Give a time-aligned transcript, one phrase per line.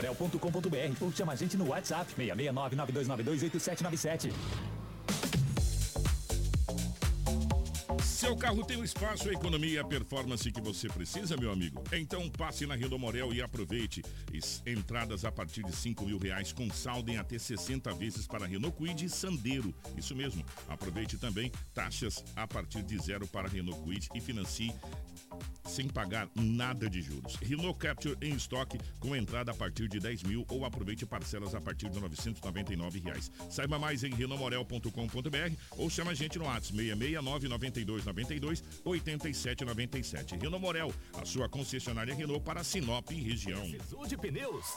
[0.00, 4.32] renomorel.com.br ou chama a gente no WhatsApp 669 9292 8797.
[8.20, 11.82] Seu carro tem o espaço, a economia e a performance que você precisa, meu amigo?
[11.90, 14.04] Então passe na Renault Morel e aproveite.
[14.66, 18.76] Entradas a partir de 5 mil reais com saldo em até 60 vezes para Renault
[18.76, 19.74] Kwid e Sandero.
[19.96, 20.44] Isso mesmo.
[20.68, 24.72] Aproveite também taxas a partir de zero para Renault Kwid e financie
[25.64, 27.36] sem pagar nada de juros.
[27.36, 31.60] Renault Capture em estoque com entrada a partir de 10 mil ou aproveite parcelas a
[31.60, 33.30] partir de 999 reais.
[33.48, 40.36] Saiba mais em renomorel.com.br ou chama a gente no WhatsApp 669 92 92 87 97.
[40.36, 43.60] Renault Morel, a sua concessionária Renault para Sinop e região.
[43.60, 44.76] Precisou de pneus?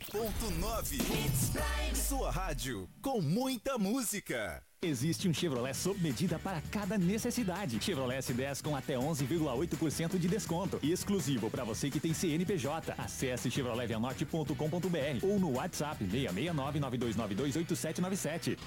[0.09, 4.63] 87.9 Sua rádio com muita música.
[4.81, 7.79] Existe um Chevrolet sob medida para cada necessidade.
[7.79, 10.79] Chevrolet S10 com até 11,8% de desconto.
[10.81, 12.95] Exclusivo para você que tem CNPJ.
[12.97, 18.57] Acesse chevroletvianote.com.br ou no WhatsApp 669 9292 8797.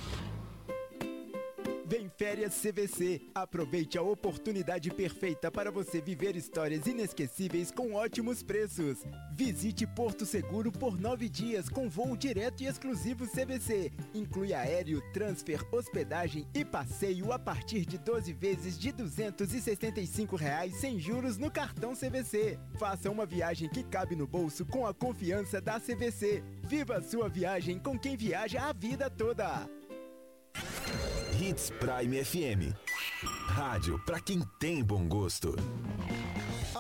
[1.87, 3.21] Vem Férias CVC.
[3.35, 9.05] Aproveite a oportunidade perfeita para você viver histórias inesquecíveis com ótimos preços.
[9.35, 13.93] Visite Porto Seguro por nove dias com voo direto e exclusivo CVC.
[14.15, 20.99] Inclui aéreo, transfer, hospedagem e passeio a partir de 12 vezes de 265 reais sem
[20.99, 22.59] juros no cartão CVC.
[22.79, 26.43] Faça uma viagem que cabe no bolso com a confiança da CVC.
[26.63, 29.69] Viva a sua viagem com quem viaja a vida toda.
[31.41, 32.75] Hits Prime FM.
[33.47, 35.55] Rádio para quem tem bom gosto.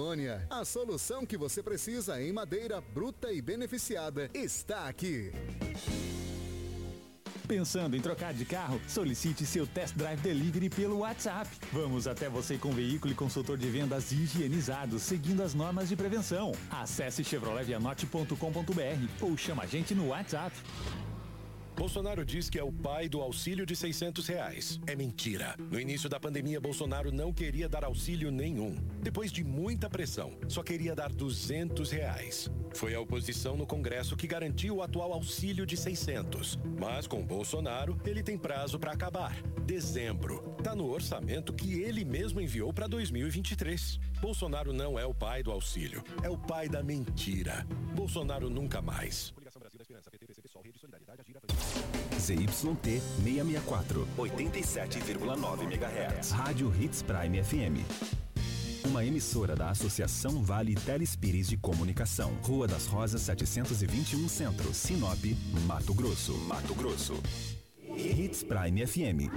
[0.00, 0.46] Amazônia.
[0.48, 5.30] A solução que você precisa em madeira bruta e beneficiada está aqui.
[7.46, 8.80] Pensando em trocar de carro?
[8.88, 11.50] Solicite seu test drive delivery pelo WhatsApp.
[11.72, 16.52] Vamos até você com veículo e consultor de vendas higienizados, seguindo as normas de prevenção.
[16.70, 18.34] Acesse chevroletvianote.com.br
[19.20, 20.56] ou chama a gente no WhatsApp.
[21.80, 24.78] Bolsonaro diz que é o pai do auxílio de 600 reais.
[24.86, 25.56] É mentira.
[25.70, 28.76] No início da pandemia, Bolsonaro não queria dar auxílio nenhum.
[29.00, 32.50] Depois de muita pressão, só queria dar 200 reais.
[32.74, 36.58] Foi a oposição no Congresso que garantiu o atual auxílio de 600.
[36.78, 39.34] Mas com Bolsonaro, ele tem prazo para acabar.
[39.64, 40.54] Dezembro.
[40.62, 43.98] Tá no orçamento que ele mesmo enviou para 2023.
[44.20, 47.66] Bolsonaro não é o pai do auxílio, é o pai da mentira.
[47.94, 49.32] Bolsonaro nunca mais.
[52.20, 56.30] ZYT 664, 87,9 MHz.
[56.30, 58.86] Rádio Hits Prime FM.
[58.86, 62.32] Uma emissora da Associação Vale Telespires de Comunicação.
[62.42, 65.18] Rua das Rosas 721 Centro, Sinop,
[65.66, 66.34] Mato Grosso.
[66.46, 67.14] Mato Grosso.
[67.96, 69.32] Hits Prime FM.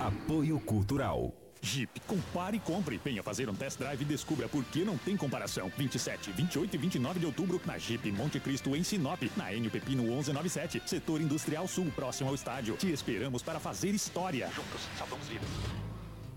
[0.00, 1.32] Apoio Cultural.
[1.62, 3.00] Jeep, compare e compre.
[3.02, 5.70] Venha fazer um test drive e descubra por que não tem comparação.
[5.78, 10.02] 27, 28 e 29 de outubro na Jeep Monte Cristo em Sinop, na Enio Pepino
[10.02, 12.76] 1197, setor industrial sul, próximo ao estádio.
[12.76, 14.48] Te esperamos para fazer história.
[14.48, 15.91] Juntos, salvamos vidas.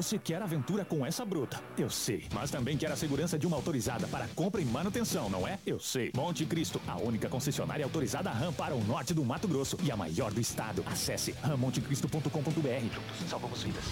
[0.00, 1.62] Você quer aventura com essa bruta?
[1.76, 2.26] Eu sei.
[2.32, 5.58] Mas também quer a segurança de uma autorizada para compra e manutenção, não é?
[5.66, 6.10] Eu sei.
[6.16, 9.96] Monte Cristo, a única concessionária autorizada RAM para o norte do Mato Grosso e a
[9.98, 10.82] maior do estado.
[10.86, 12.30] Acesse rammontecristo.com.br.
[12.30, 13.84] Juntos salvamos vidas.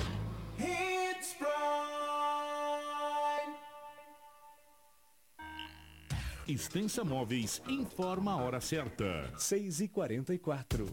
[0.59, 1.49] Hits Prime.
[6.49, 9.31] Extensa Móveis informa a hora certa.
[9.37, 10.87] 6 e 44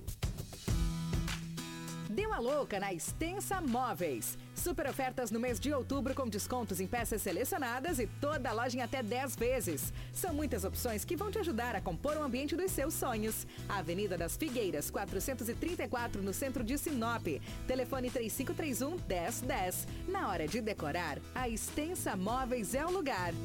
[2.26, 4.36] Deu a louca na Extensa Móveis.
[4.56, 8.80] Super ofertas no mês de outubro com descontos em peças selecionadas e toda a loja
[8.80, 9.94] em até 10 vezes.
[10.12, 13.46] São muitas opções que vão te ajudar a compor o ambiente dos seus sonhos.
[13.70, 17.28] Avenida das Figueiras, 434, no centro de Sinop.
[17.68, 19.88] Telefone 3531 1010.
[20.08, 23.36] Na hora de decorar, a Extensa Móveis é o lugar.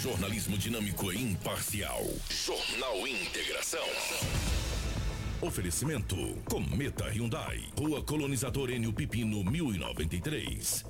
[0.00, 2.06] Jornalismo dinâmico e imparcial.
[2.30, 3.84] Jornal Integração.
[5.42, 10.89] Oferecimento: Cometa Hyundai, Rua Colonizador Enio Pipino 1093.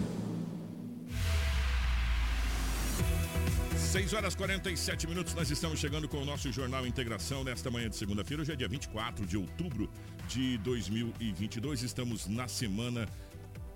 [3.91, 7.97] 6 horas 47 minutos, nós estamos chegando com o nosso Jornal Integração nesta manhã de
[7.97, 8.41] segunda-feira.
[8.41, 9.89] Hoje é dia 24 de outubro
[10.29, 11.83] de 2022.
[11.83, 13.05] Estamos na semana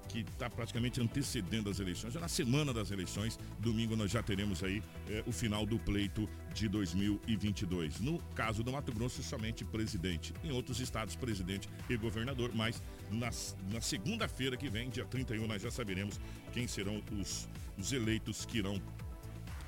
[0.08, 2.14] que está praticamente antecedendo as eleições.
[2.14, 6.30] Já na semana das eleições, domingo nós já teremos aí eh, o final do pleito
[6.54, 8.00] de 2022.
[8.00, 10.34] No caso do Mato Grosso, somente presidente.
[10.46, 12.52] Em outros estados, presidente e governador.
[12.56, 12.82] Mas
[13.12, 13.30] na,
[13.70, 16.22] na segunda-feira que vem, dia 31, nós já saberemos
[16.54, 18.82] quem serão os, os eleitos que irão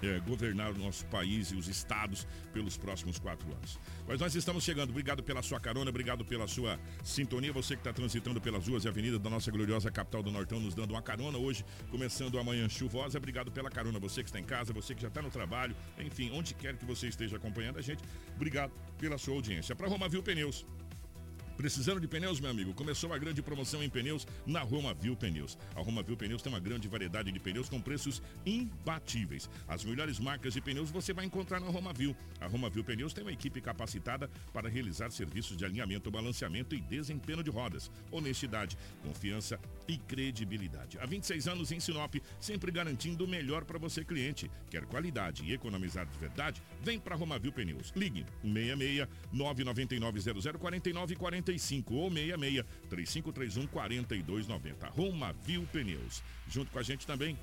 [0.02, 3.80] é, governar o nosso país e os estados pelos próximos quatro anos.
[4.08, 4.90] Mas nós estamos chegando.
[4.90, 7.52] Obrigado pela sua carona, obrigado pela sua sintonia.
[7.54, 10.76] Você que está transitando pelas ruas e avenidas da nossa gloriosa capital do Nortão, nos
[10.76, 13.18] dando uma carona hoje, começando a manhã chuvosa.
[13.18, 14.00] Obrigado pela carona.
[14.00, 16.86] Você que está em casa, você que já está no trabalho, enfim, onde quer que
[16.86, 18.04] você esteja acompanhando a gente,
[18.36, 19.76] obrigado pela sua audiência.
[19.76, 20.66] Para Romavil Pneus.
[21.58, 22.72] Precisando de pneus, meu amigo?
[22.76, 25.58] Começou a grande promoção em pneus na Roma Viu Pneus.
[25.76, 29.50] A Roma Viu Pneus tem uma grande variedade de pneus com preços imbatíveis.
[29.68, 32.16] As melhores marcas de pneus você vai encontrar na Roma Viu.
[32.40, 36.80] A Roma Viu Pneus tem uma equipe capacitada para realizar serviços de alinhamento, balanceamento e
[36.80, 37.90] desempenho de rodas.
[38.12, 41.00] Honestidade, confiança e credibilidade.
[41.00, 44.52] Há 26 anos em Sinop, sempre garantindo o melhor para você cliente.
[44.70, 46.62] Quer qualidade e economizar de verdade?
[46.84, 47.92] Vem para Roma Viu Pneus.
[47.96, 51.16] Ligue 66 999 00 49
[51.48, 54.88] 45 ou 66 3531 4290.
[54.90, 56.22] Roma Viu Pneus.
[56.48, 57.38] Junto com a gente também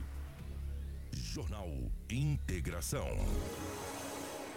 [1.12, 1.68] Jornal
[2.08, 3.08] Integração.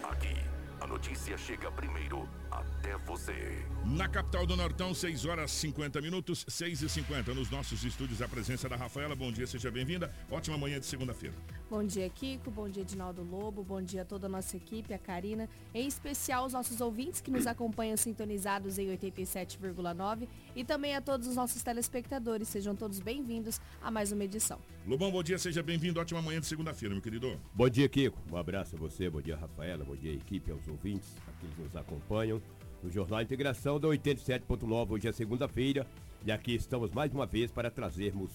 [0.02, 0.34] Aqui,
[0.80, 3.64] a notícia chega primeiro até você.
[3.84, 8.28] Na capital do Nortão, 6 horas 50 minutos, 6 e 50 Nos nossos estúdios, a
[8.28, 9.16] presença da Rafaela.
[9.16, 10.12] Bom dia, seja bem-vinda.
[10.30, 11.34] Ótima manhã de segunda-feira.
[11.68, 12.50] Bom dia, Kiko.
[12.50, 13.64] Bom dia, Edinaldo Lobo.
[13.64, 15.48] Bom dia a toda a nossa equipe, a Karina.
[15.74, 21.26] Em especial os nossos ouvintes que nos acompanham sintonizados em 87,9 e também a todos
[21.26, 22.48] os nossos telespectadores.
[22.48, 24.58] Sejam todos bem-vindos a mais uma edição.
[24.86, 25.98] Lobão, bom dia, seja bem-vindo.
[25.98, 27.40] Ótima manhã de segunda-feira, meu querido.
[27.54, 28.18] Bom dia, Kiko.
[28.30, 31.14] Um abraço a você, bom dia, Rafaela, bom dia, equipe, aos ouvintes,
[31.46, 32.40] que nos acompanham
[32.82, 34.90] no Jornal Integração da 87.9.
[34.90, 35.86] Hoje é segunda-feira
[36.24, 38.30] e aqui estamos mais uma vez para trazermos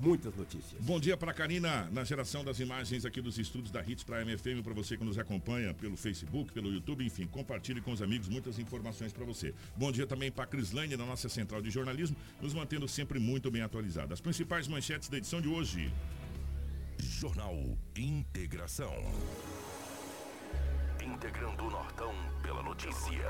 [0.00, 0.80] muitas notícias.
[0.82, 4.24] Bom dia para Karina, na geração das imagens aqui dos estúdios da Hits para a
[4.24, 8.28] MFM, para você que nos acompanha pelo Facebook, pelo YouTube, enfim, compartilhe com os amigos
[8.28, 9.54] muitas informações para você.
[9.76, 13.62] Bom dia também para Crislane, na nossa central de jornalismo, nos mantendo sempre muito bem
[13.62, 14.12] atualizados.
[14.12, 15.92] As principais manchetes da edição de hoje.
[16.98, 17.56] Jornal
[17.96, 18.94] Integração.
[21.02, 23.24] Integrando o Nortão pela notícia.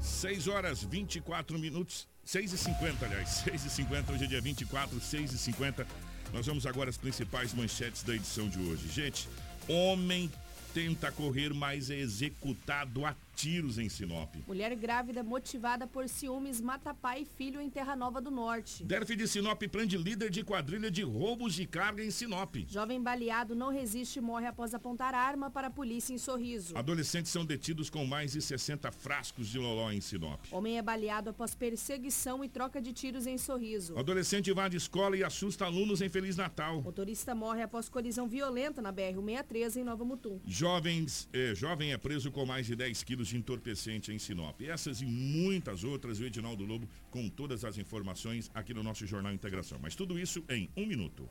[0.00, 5.00] 6 horas 24 minutos, 6 e 50 aliás, 6 e 50 hoje é dia 24,
[5.00, 5.86] 6 e 50
[6.32, 8.88] Nós vamos agora às principais manchetes da edição de hoje.
[8.88, 9.28] Gente,
[9.66, 10.30] homem
[10.72, 14.34] tenta correr, mas é executado a tiros em Sinop.
[14.48, 18.82] Mulher grávida motivada por ciúmes mata pai e filho em Terra Nova do Norte.
[18.82, 22.56] DERF de Sinop prende líder de quadrilha de roubos de carga em Sinop.
[22.66, 26.76] Jovem baleado não resiste e morre após apontar arma para a polícia em Sorriso.
[26.76, 30.40] Adolescentes são detidos com mais de 60 frascos de loló em Sinop.
[30.50, 33.96] Homem é baleado após perseguição e troca de tiros em Sorriso.
[33.96, 36.82] Adolescente invade escola e assusta alunos em Feliz Natal.
[36.82, 40.40] Motorista morre após colisão violenta na BR-163 em Nova Mutum.
[40.44, 44.60] Jovens, eh, jovem é preso com mais de 10 quilos de entorpecente em Sinop.
[44.62, 49.32] Essas e muitas outras, o Edinaldo Lobo com todas as informações aqui no nosso Jornal
[49.32, 49.78] Integração.
[49.80, 51.28] Mas tudo isso em um minuto.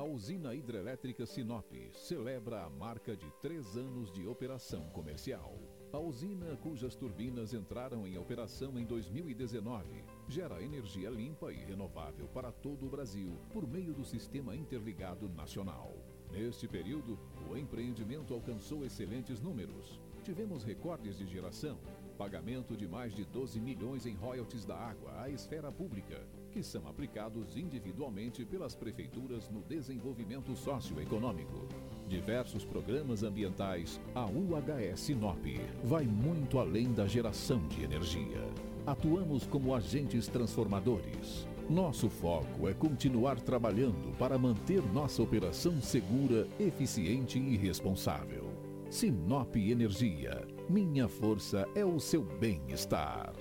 [0.00, 5.58] A usina hidrelétrica Sinop celebra a marca de três anos de operação comercial.
[5.92, 12.50] A usina, cujas turbinas entraram em operação em 2019, gera energia limpa e renovável para
[12.50, 16.09] todo o Brasil por meio do Sistema Interligado Nacional.
[16.32, 17.18] Neste período,
[17.50, 20.00] o empreendimento alcançou excelentes números.
[20.22, 21.78] Tivemos recordes de geração,
[22.16, 26.22] pagamento de mais de 12 milhões em royalties da água à esfera pública,
[26.52, 31.66] que são aplicados individualmente pelas prefeituras no desenvolvimento socioeconômico.
[32.06, 35.44] Diversos programas ambientais, a UHS Sinop
[35.82, 38.46] vai muito além da geração de energia.
[38.86, 41.46] Atuamos como agentes transformadores.
[41.70, 48.52] Nosso foco é continuar trabalhando para manter nossa operação segura, eficiente e responsável.
[48.90, 50.48] Sinop Energia.
[50.68, 53.32] Minha força é o seu bem-estar.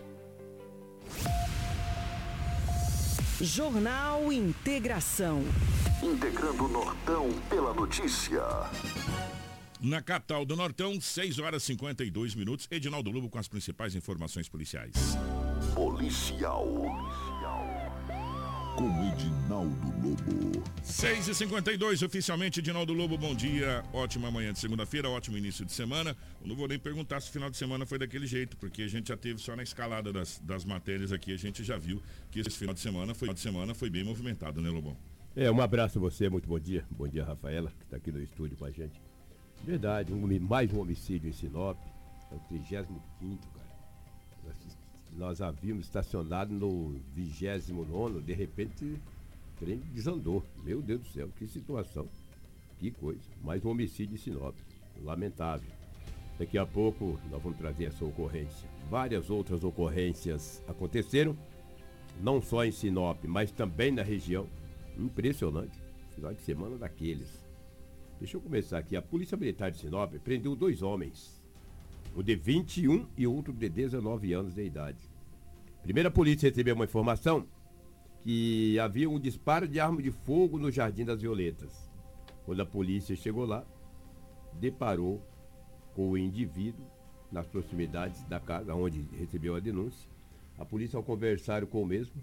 [3.41, 5.41] Jornal Integração.
[6.03, 8.43] Integrando o Nortão pela notícia.
[9.81, 12.67] Na capital do Nortão, 6 horas e 52 minutos.
[12.69, 14.93] Edinaldo Lobo com as principais informações policiais.
[15.73, 16.67] Policial.
[18.79, 20.63] Com Edinaldo Lobo.
[20.81, 23.83] 6 e 52 oficialmente, Edinaldo Lobo, bom dia.
[23.91, 26.15] Ótima manhã de segunda-feira, ótimo início de semana.
[26.41, 28.87] Eu não vou nem perguntar se o final de semana foi daquele jeito, porque a
[28.87, 32.39] gente já teve só na escalada das, das matérias aqui, a gente já viu que
[32.39, 34.95] esse final de semana foi, final de semana foi bem movimentado, né, Lobão?
[35.35, 36.85] É, um abraço a você, muito bom dia.
[36.89, 39.01] Bom dia, Rafaela, que está aqui no estúdio com a gente.
[39.61, 41.77] Verdade, um, mais um homicídio em Sinop.
[42.31, 42.93] É o 35
[43.53, 43.58] cara.
[43.58, 43.58] Nós,
[45.19, 48.99] nós havíamos estacionado no 29, de repente o
[49.59, 50.41] trem desandou.
[50.63, 52.07] Meu Deus do céu, que situação.
[52.79, 53.19] Que coisa.
[53.43, 54.55] Mais um homicídio em Sinop.
[55.03, 55.69] Lamentável.
[56.39, 58.69] Daqui a pouco nós vamos trazer essa ocorrência.
[58.89, 61.37] Várias outras ocorrências aconteceram,
[62.21, 64.47] não só em Sinop, mas também na região.
[64.97, 65.77] Impressionante.
[66.15, 67.45] Final de semana daqueles.
[68.19, 68.95] Deixa eu começar aqui.
[68.95, 71.41] A Polícia Militar de Sinop prendeu dois homens.
[72.15, 75.08] Um de 21 e outro de 19 anos de idade.
[75.89, 77.47] Primeiro a polícia recebeu uma informação
[78.21, 81.89] que havia um disparo de arma de fogo no Jardim das Violetas.
[82.45, 83.65] Quando a polícia chegou lá,
[84.53, 85.19] deparou
[85.95, 86.85] com o indivíduo
[87.31, 90.07] nas proximidades da casa onde recebeu a denúncia.
[90.59, 92.21] A polícia, ao conversar com o mesmo,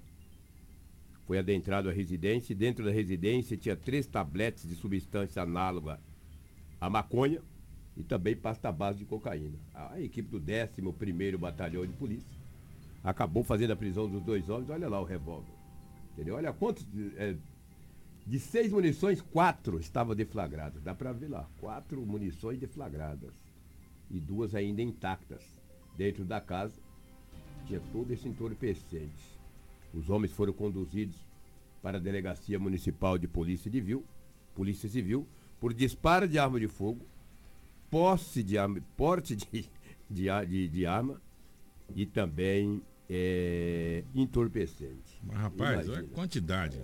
[1.26, 5.98] foi adentrado à residência e dentro da residência tinha três tabletes de substância análoga
[6.80, 7.42] à maconha
[7.96, 9.58] e também pasta base de cocaína.
[9.74, 12.35] A equipe do 11º Batalhão de Polícia
[13.06, 14.68] acabou fazendo a prisão dos dois homens.
[14.68, 15.54] Olha lá o revólver.
[16.12, 16.34] Entendeu?
[16.34, 16.84] Olha quantos...
[17.16, 17.36] É,
[18.26, 20.82] de seis munições, quatro estavam deflagradas.
[20.82, 21.48] Dá para ver lá.
[21.60, 23.32] Quatro munições deflagradas.
[24.10, 25.44] E duas ainda intactas.
[25.96, 26.74] Dentro da casa
[27.66, 29.38] tinha todo esse entorpecente.
[29.94, 31.16] Os homens foram conduzidos
[31.80, 34.04] para a Delegacia Municipal de Polícia Civil,
[34.54, 35.26] Polícia Civil
[35.60, 37.06] por disparo de arma de fogo,
[37.90, 39.68] posse de arma, porte de,
[40.10, 41.20] de, de, de arma
[41.94, 45.20] e também é, entorpecente.
[45.22, 46.80] Mas, rapaz, olha a quantidade.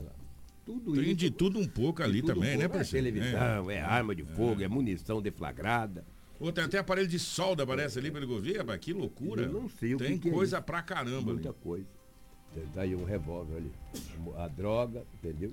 [0.64, 2.76] Tudo Tem isso- de tudo um pouco ali também, um né, pouco.
[2.76, 3.06] É parceiro?
[3.06, 4.68] televisão, é, arma de fogo, é.
[4.68, 6.04] munição deflagrada.
[6.38, 8.76] Ou tem até aparelho de solda, parece ali pelo governo.
[8.78, 9.42] Que loucura.
[9.42, 10.64] Eu não sei o Tem que é coisa isso.
[10.66, 11.58] pra caramba Muita ali.
[11.62, 11.86] coisa.
[12.74, 13.72] Tá aí um revólver ali.
[14.36, 15.52] A droga, entendeu?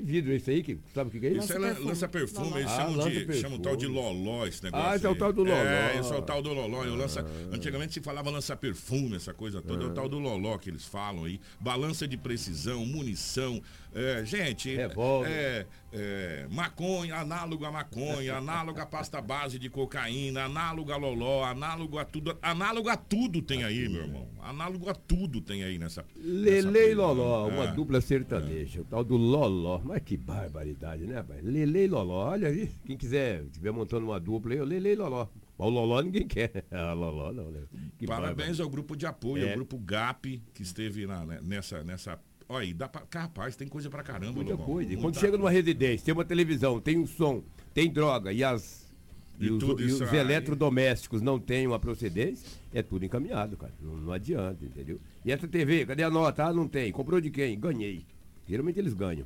[0.00, 0.62] Que vidro é esse aí?
[0.62, 1.40] Que, sabe o que é isso?
[1.44, 3.40] Isso é lan- lança-perfume, eles Ah, chamam, de, lança-perfume.
[3.40, 4.86] chamam o tal de loló esse negócio.
[4.88, 5.18] Ah, esse é o aí.
[5.18, 5.56] tal do loló.
[5.56, 6.84] É, esse é o tal do loló.
[6.84, 7.26] e o lança...
[7.52, 9.84] Antigamente se falava lança-perfume, essa coisa toda.
[9.84, 11.38] É o tal do loló que eles falam aí.
[11.60, 13.60] Balança de precisão, munição.
[13.92, 20.92] É, gente, é, é, maconha, análogo a maconha, análogo a pasta base de cocaína, análogo
[20.92, 22.38] a loló, análogo a tudo.
[22.40, 24.28] Análogo a tudo tem aí, meu irmão.
[24.42, 26.04] Análogo a tudo tem aí nessa.
[26.16, 27.72] Lele e Loló, uma É.
[27.72, 29.80] dupla sertaneja, o tal do Loló.
[29.84, 31.42] Mas que barbaridade, né, rapaz?
[31.42, 35.26] Lele e Loló, olha aí, quem quiser, estiver montando uma dupla aí, Lele e Loló.
[35.58, 36.64] Mas o Loló ninguém quer.
[36.70, 37.60] Ah, Loló não, né?
[38.06, 38.62] Parabéns bárbaro.
[38.62, 39.50] ao grupo de apoio, É.
[39.50, 41.82] ao grupo GAP, que esteve na- né, nessa.
[41.82, 42.18] nessa
[42.52, 43.02] Olha aí, dá pra.
[43.14, 44.66] Rapaz, tem coisa pra caramba, Muita Lobão.
[44.66, 44.92] coisa.
[44.92, 48.90] E quando chega numa residência, tem uma televisão, tem um som, tem droga e as.
[49.38, 50.18] E, E os, e os aí.
[50.18, 53.72] eletrodomésticos não têm uma procedência, é tudo encaminhado, cara.
[53.80, 55.00] Não, não adianta, entendeu?
[55.24, 56.44] E essa TV, cadê a nota?
[56.46, 56.90] Ah, não tem.
[56.90, 57.58] Comprou de quem?
[57.58, 58.04] Ganhei.
[58.48, 59.24] Geralmente eles ganham.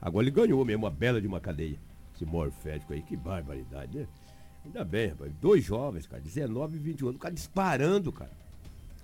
[0.00, 1.78] Agora ele ganhou mesmo, uma bela de uma cadeia.
[2.14, 4.06] Esse morfético aí, que barbaridade, né?
[4.64, 5.32] Ainda bem, rapaz.
[5.40, 8.30] Dois jovens, cara, 19 e 21 anos, o cara disparando, cara.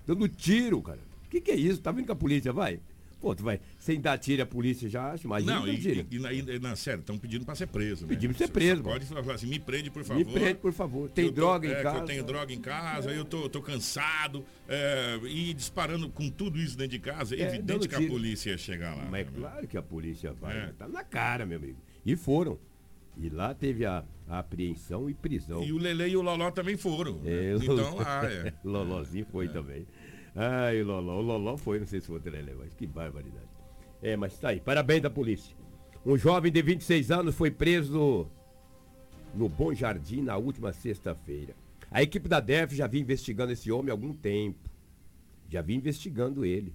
[0.05, 0.99] Dando tiro, cara.
[1.25, 1.81] O que, que é isso?
[1.81, 2.79] Tá vindo com a polícia, vai?
[3.25, 6.19] Pô, tu vai, sem dar tiro a polícia já acha, mas Não, e, e, e,
[6.19, 8.03] na- e na sério, estão pedindo pra ser preso.
[8.03, 8.09] Né?
[8.09, 10.23] Pedindo pra ser Você preso, Pode falar assim, me prende, por favor.
[10.23, 11.09] Me prende, por favor.
[11.09, 11.97] Tem Eu tô- droga em é, casa.
[11.97, 14.45] eu tenho droga em casa, eu tô, tô cansado.
[14.69, 18.51] é, e disparando com tudo isso dentro de casa, é, É, evidente que a polícia
[18.51, 19.07] ia chegar lá.
[19.09, 19.37] Mas é né?
[19.39, 20.55] claro que a polícia vai.
[20.55, 20.65] É.
[20.67, 20.73] né?
[20.77, 21.79] Tá na cara, meu amigo.
[22.05, 22.59] E foram.
[23.17, 25.63] E lá teve a, a apreensão e prisão.
[25.63, 27.13] E o Lele e o Loló também foram.
[27.21, 27.51] né?
[27.51, 28.53] É, o- Então, ah, é.
[28.63, 29.87] Lolozinho foi também.
[30.35, 31.19] Ai, Loló.
[31.19, 33.47] O Loló foi, não sei se foi o Lelé, mas que barbaridade.
[34.01, 34.59] É, mas tá aí.
[34.59, 35.55] Parabéns da polícia.
[36.05, 38.27] Um jovem de 26 anos foi preso
[39.33, 41.55] no Bom Jardim na última sexta-feira.
[41.89, 44.69] A equipe da DEF já vinha investigando esse homem há algum tempo.
[45.49, 46.73] Já vinha investigando ele.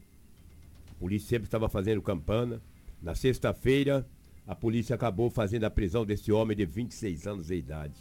[0.91, 2.63] A polícia sempre estava fazendo campana.
[3.03, 4.07] Na sexta-feira,
[4.47, 8.01] a polícia acabou fazendo a prisão desse homem de 26 anos de idade.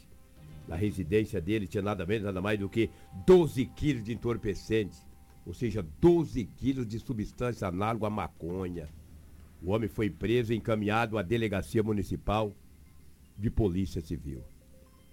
[0.67, 2.89] Na residência dele tinha nada menos, nada mais do que
[3.25, 4.97] 12 quilos de entorpecente,
[5.45, 8.87] ou seja, 12 quilos de substância análoga à maconha.
[9.61, 12.53] O homem foi preso e encaminhado à delegacia municipal
[13.37, 14.41] de polícia civil.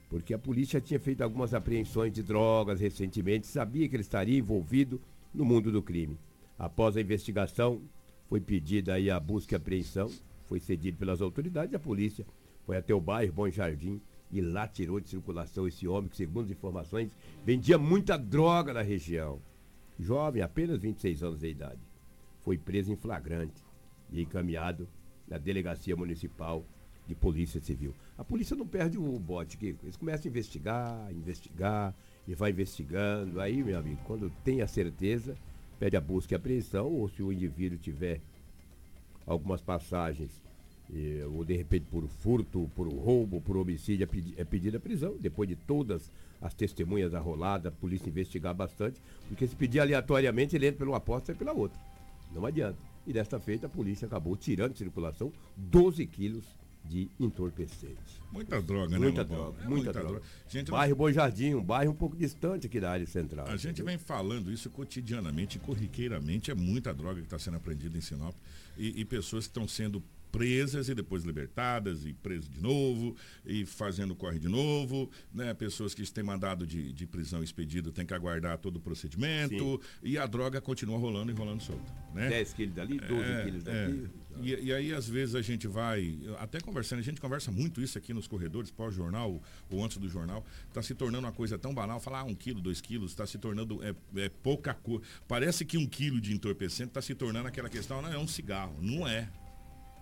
[0.09, 5.01] Porque a polícia tinha feito algumas apreensões de drogas recentemente, sabia que ele estaria envolvido
[5.35, 6.17] no mundo do crime.
[6.59, 7.81] Após a investigação,
[8.29, 10.11] foi pedida aí a busca e apreensão,
[10.47, 12.25] foi cedido pelas autoridades, a polícia
[12.65, 16.47] foi até o bairro Bom Jardim e lá tirou de circulação esse homem que, segundo
[16.47, 17.11] as informações,
[17.45, 19.39] vendia muita droga na região.
[19.99, 21.81] Jovem, apenas 26 anos de idade.
[22.43, 23.65] Foi preso em flagrante.
[24.11, 24.89] e encaminhado
[25.27, 26.65] na Delegacia Municipal
[27.09, 27.93] de Polícia Civil.
[28.17, 31.95] A polícia não perde o bote, que eles começam a investigar, investigar,
[32.27, 33.41] e vai investigando.
[33.41, 35.37] Aí, meu amigo, quando tem a certeza,
[35.79, 38.21] pede a busca e apreensão, ou se o indivíduo tiver
[39.27, 40.43] algumas passagens,
[40.95, 44.81] eh, ou de repente por furto, por roubo, por homicídio, é, pedi é pedida a
[44.81, 50.55] prisão, depois de todas as testemunhas arroladas, a polícia investigar bastante, porque se pedir aleatoriamente,
[50.55, 51.79] ele entra por uma porta e pela outra.
[52.33, 52.79] Não adianta.
[53.07, 56.45] E desta feita, a polícia acabou tirando de circulação 12 quilos
[56.89, 58.21] de entorpecentes.
[58.33, 58.99] Muita droga, né?
[58.99, 59.37] Muita Lobão?
[59.37, 60.23] droga, É muita, droga.
[60.49, 63.47] Gente, bairro Bom Jardim, um bairro um pouco distante aqui da área central.
[63.49, 68.01] A gente vem falando isso cotidianamente, corriqueiramente, é muita droga que está sendo apreendida em
[68.01, 68.35] Sinop
[68.77, 73.65] e, e pessoas que estão sendo presas e depois libertadas e presas de novo e
[73.65, 75.55] fazendo corre de novo, né?
[75.55, 80.19] Pessoas que têm mandado de, de prisão expedido têm que aguardar todo o procedimento e
[80.19, 82.29] a droga continua rolando e rolando solta, né?
[82.29, 84.09] 10 quilos dali, 12 quilos daqui.
[84.43, 87.97] E, e aí, às vezes, a gente vai, até conversando, a gente conversa muito isso
[87.97, 92.01] aqui nos corredores, pós-jornal ou antes do jornal, está se tornando uma coisa tão banal,
[92.01, 95.03] falar ah, um quilo, dois quilos, está se tornando é, é pouca coisa.
[95.27, 98.77] Parece que um quilo de entorpecente está se tornando aquela questão, não, é um cigarro.
[98.81, 99.29] Não é.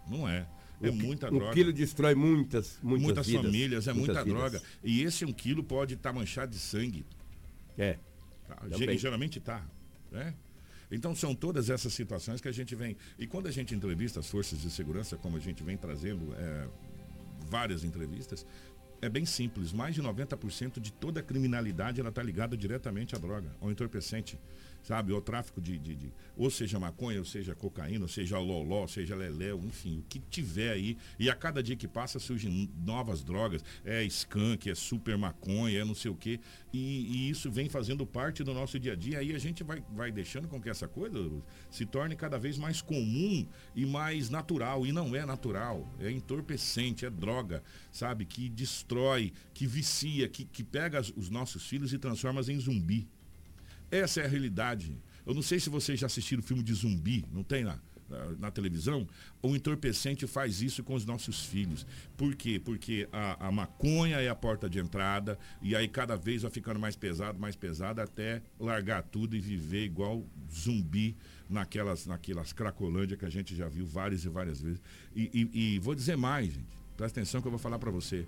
[0.08, 0.46] Não é.
[0.82, 1.54] É Um muita um droga.
[1.54, 4.52] quilo destrói muitas, muitas, Muitas vidas, famílias, é muitas muita vidas.
[4.52, 4.62] droga.
[4.82, 7.06] E esse um quilo pode estar manchado de sangue.
[7.78, 7.98] É.
[8.46, 8.56] Tá?
[8.56, 8.98] Também.
[8.98, 9.64] Geralmente tá.
[10.10, 10.34] Né?
[10.90, 12.96] Então são todas essas situações que a gente vem.
[13.18, 16.68] E quando a gente entrevista as forças de segurança, como a gente vem trazendo é,
[17.48, 18.44] várias entrevistas,
[19.00, 19.72] é bem simples.
[19.72, 24.38] Mais de 90% de toda a criminalidade ela está ligada diretamente à droga, ao entorpecente.
[24.84, 28.82] Sabe, ao tráfico de, de, de- ou seja maconha, ou seja cocaína, ou seja loló,
[28.82, 30.98] ou seja leléu, enfim, o que tiver aí.
[31.18, 33.64] E a cada dia que passa surgem novas drogas.
[33.82, 36.38] É skunk, é super maconha, é não sei o quê.
[36.70, 39.20] E, e isso vem fazendo parte do nosso dia a dia.
[39.20, 41.18] Aí a gente vai, vai deixando com que essa coisa
[41.70, 44.86] se torne cada vez mais comum e mais natural.
[44.86, 45.88] E não é natural.
[45.98, 48.26] É entorpecente, é droga, sabe?
[48.26, 53.08] Que destrói, que vicia, que, que pega os nossos filhos e transforma em zumbi.
[53.94, 54.96] Essa é a realidade.
[55.26, 57.78] Eu não sei se vocês já assistiram filme de zumbi, não tem na,
[58.08, 59.06] na, na televisão?
[59.42, 61.86] O entorpecente faz isso com os nossos filhos.
[62.16, 62.60] Por quê?
[62.62, 66.78] Porque a, a maconha é a porta de entrada e aí cada vez vai ficando
[66.80, 71.16] mais pesado, mais pesado, até largar tudo e viver igual zumbi
[71.48, 74.82] naquelas, naquelas cracolândia que a gente já viu várias e várias vezes.
[75.14, 76.76] E, e- e vou dizer mais, gente.
[76.96, 78.26] Presta atenção que eu vou falar para você.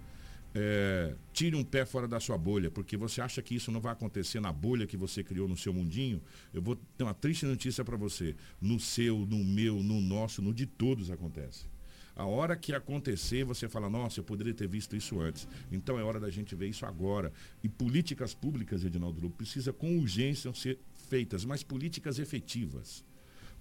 [0.59, 3.93] É, tire um pé fora da sua bolha, porque você acha que isso não vai
[3.93, 6.23] acontecer na bolha que você criou no seu mundinho.
[6.55, 8.35] Eu vou ter uma triste notícia para você.
[8.59, 11.67] No seu, no meu, no nosso, no de todos acontece.
[12.15, 15.47] A hora que acontecer, você fala, nossa, eu poderia ter visto isso antes.
[15.71, 17.31] Então é hora da gente ver isso agora.
[17.63, 20.79] E políticas públicas, Edinaldo Lobo, precisa com urgência ser
[21.11, 23.05] feitas, mas políticas efetivas.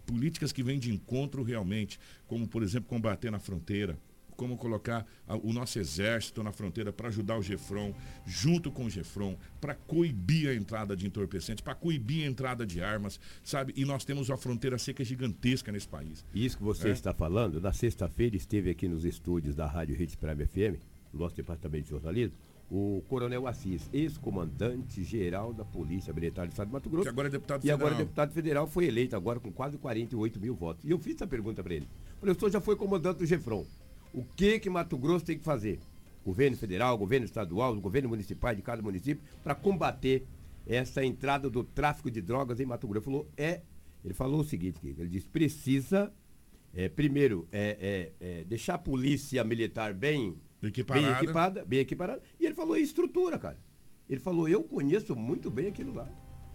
[0.05, 3.99] Políticas que vêm de encontro realmente, como, por exemplo, combater na fronteira,
[4.35, 5.05] como colocar
[5.43, 7.93] o nosso exército na fronteira para ajudar o Gefron,
[8.25, 12.81] junto com o Gefron, para coibir a entrada de entorpecentes, para coibir a entrada de
[12.81, 13.73] armas, sabe?
[13.75, 16.25] E nós temos uma fronteira seca gigantesca nesse país.
[16.33, 16.91] Isso que você É.
[16.91, 20.79] está falando, na sexta-feira esteve aqui nos estúdios da Rádio Hits Prime FM,
[21.13, 22.35] no nosso departamento de jornalismo,
[22.69, 27.03] o Coronel Assis, ex-comandante geral da Polícia Militar do Estado de Mato Grosso.
[27.03, 28.05] Que agora é deputado E agora federal.
[28.05, 30.83] deputado federal foi eleito agora com quase 48 mil votos.
[30.83, 31.87] E eu fiz essa pergunta para ele.
[32.19, 33.65] Falei, o senhor já foi comandante do Gefron.
[34.15, 35.77] O que que Mato Grosso tem que fazer?
[36.23, 40.25] Governo federal, governo estadual, os governos municipais de cada município, para combater
[40.65, 43.09] essa entrada do tráfico de drogas em Mato Grosso.
[43.09, 43.61] Ele falou, é,
[44.05, 46.13] ele falou o seguinte, ele disse, precisa,
[46.73, 51.07] é, primeiro, é, é, é, deixar a polícia militar bem Equiparada.
[51.07, 52.21] bem equipada, bem equiparada.
[52.39, 53.57] E ele falou estrutura, cara.
[54.09, 56.09] Ele falou, eu conheço muito bem aquilo lá.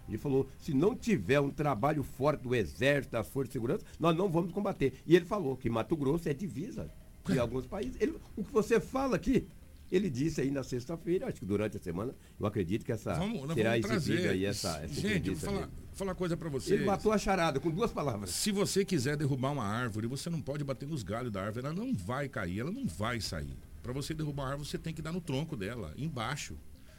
[0.08, 4.16] Ele falou, se não tiver um trabalho forte do Exército, das Forças de Segurança, nós
[4.16, 4.94] não vamos combater.
[5.06, 6.90] E ele falou que Mato Grosso é divisa
[7.26, 7.96] de alguns países.
[8.00, 9.46] Ele- o que você fala aqui,
[9.90, 13.52] ele disse aí na sexta-feira, acho que durante a semana, eu acredito que essa Vamos,
[13.54, 14.28] será vamos trazer.
[14.30, 16.74] aí essa, essa Gente, vou falar, falar uma coisa para você.
[16.74, 18.30] Ele matou a charada com duas palavras.
[18.30, 21.74] Se você quiser derrubar uma árvore, você não pode bater nos galhos da árvore, ela
[21.74, 23.56] não vai cair, ela não vai sair.
[23.82, 26.56] Para você derrubar uma árvore, você tem que dar no tronco dela, embaixo.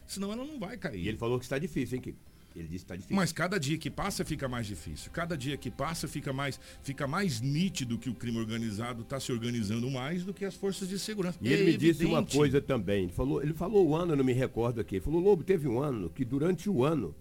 [0.08, 1.00] Senão ela não vai cair.
[1.04, 2.20] E ele falou que está difícil, hein, Kiko?
[2.56, 3.16] Ele disse que está difícil.
[3.16, 5.10] Mas cada dia que passa fica mais difícil.
[5.12, 9.32] Cada dia que passa fica mais, fica mais nítido que o crime organizado está se
[9.32, 11.38] organizando mais do que as forças de segurança.
[11.42, 13.04] E ele É me disse uma coisa também.
[13.04, 14.96] Ele falou, ele falou o ano, eu não me recordo aqui.
[14.96, 17.16] Ele falou, Lobo, teve um ano que durante o ano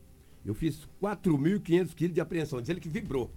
[0.45, 2.61] eu fiz 4.500 quilos de apreensão.
[2.61, 3.31] Diz ele que vibrou.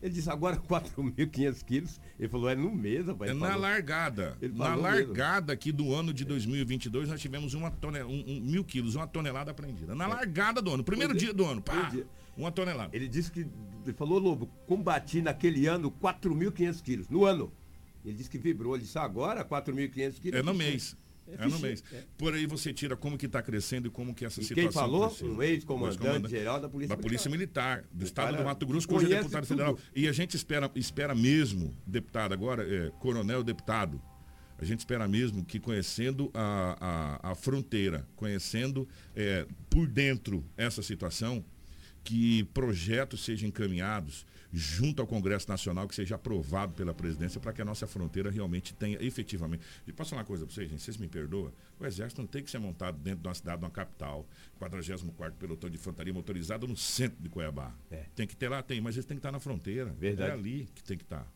[0.00, 2.00] Ele disse, agora 4.500 quilos.
[2.18, 3.30] Ele falou, é no mês, rapaz.
[3.30, 3.62] É na falou.
[3.62, 4.38] largada.
[4.40, 4.82] Na mesmo.
[4.82, 9.06] largada aqui do ano de 2022, nós tivemos uma tone, um, um mil quilos, uma
[9.06, 9.94] tonelada apreendida.
[9.94, 11.60] Na largada do ano, primeiro Pois é, dia do ano.
[11.60, 11.88] Pá.
[11.90, 12.06] pois é.
[12.36, 12.94] Uma tonelada.
[12.94, 13.40] Ele disse que,
[13.84, 17.52] ele falou, Lobo, combati naquele ano 4.500 quilos, no ano.
[18.04, 20.38] Ele disse que vibrou, ele disse agora 4.500 quilos.
[20.38, 20.96] É no mês.
[21.38, 21.82] É, no mês.
[21.92, 22.02] é.
[22.16, 24.70] Por aí você tira como que está crescendo e como que essa E situação...
[24.70, 25.08] quem falou?
[25.08, 25.30] precisa.
[25.30, 29.06] Um ex-comandante geral da Polícia da Polícia Militar, do O Estado do Mato Grosso, hoje
[29.12, 29.48] é deputado tudo.
[29.56, 29.78] federal.
[29.94, 34.00] E a gente espera, espera mesmo, deputado, agora, é, coronel deputado,
[34.60, 40.82] a gente espera mesmo que conhecendo a, a, a fronteira, conhecendo é, por dentro essa
[40.82, 41.44] situação,
[42.02, 47.60] que projetos sejam encaminhados junto ao Congresso Nacional, que seja aprovado pela presidência para que
[47.60, 49.62] a nossa fronteira realmente tenha efetivamente.
[49.86, 50.82] E posso falar uma coisa para vocês, gente?
[50.82, 51.52] Vocês me perdoam?
[51.78, 54.26] O Exército não tem que ser montado dentro de uma cidade, de uma capital.
[54.58, 57.74] 44 Pelotão de Infantaria Motorizado no centro de Cuiabá.
[58.14, 59.94] Tem que ter lá, tem, mas eles têm que estar na fronteira.
[59.98, 60.30] Verdade.
[60.30, 61.30] É ali que tem que estar.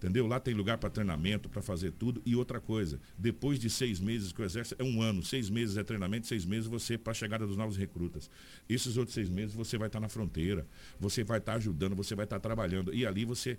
[0.00, 0.26] Entendeu?
[0.26, 2.22] Lá tem lugar para treinamento, para fazer tudo.
[2.24, 5.76] E outra coisa, depois de seis meses que o Exército é um ano, seis meses
[5.76, 8.30] é treinamento, seis meses você para a chegada dos novos recrutas.
[8.66, 10.66] Esses outros seis meses você vai estar na fronteira,
[10.98, 12.94] você vai estar ajudando, você vai estar trabalhando.
[12.94, 13.58] E ali você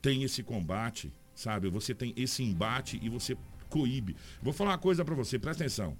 [0.00, 1.68] tem esse combate, sabe?
[1.68, 3.36] Você tem esse embate e você
[3.68, 4.16] coíbe.
[4.40, 5.94] Vou falar uma coisa para você, presta atenção.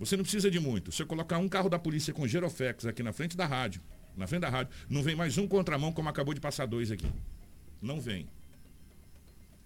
[0.00, 0.90] Você não precisa de muito.
[0.90, 3.80] Se eu colocar um carro da polícia com Geroflex aqui na frente da rádio,
[4.16, 7.06] na frente da rádio, não vem mais um contramão como acabou de passar dois aqui.
[7.80, 8.26] Não vem.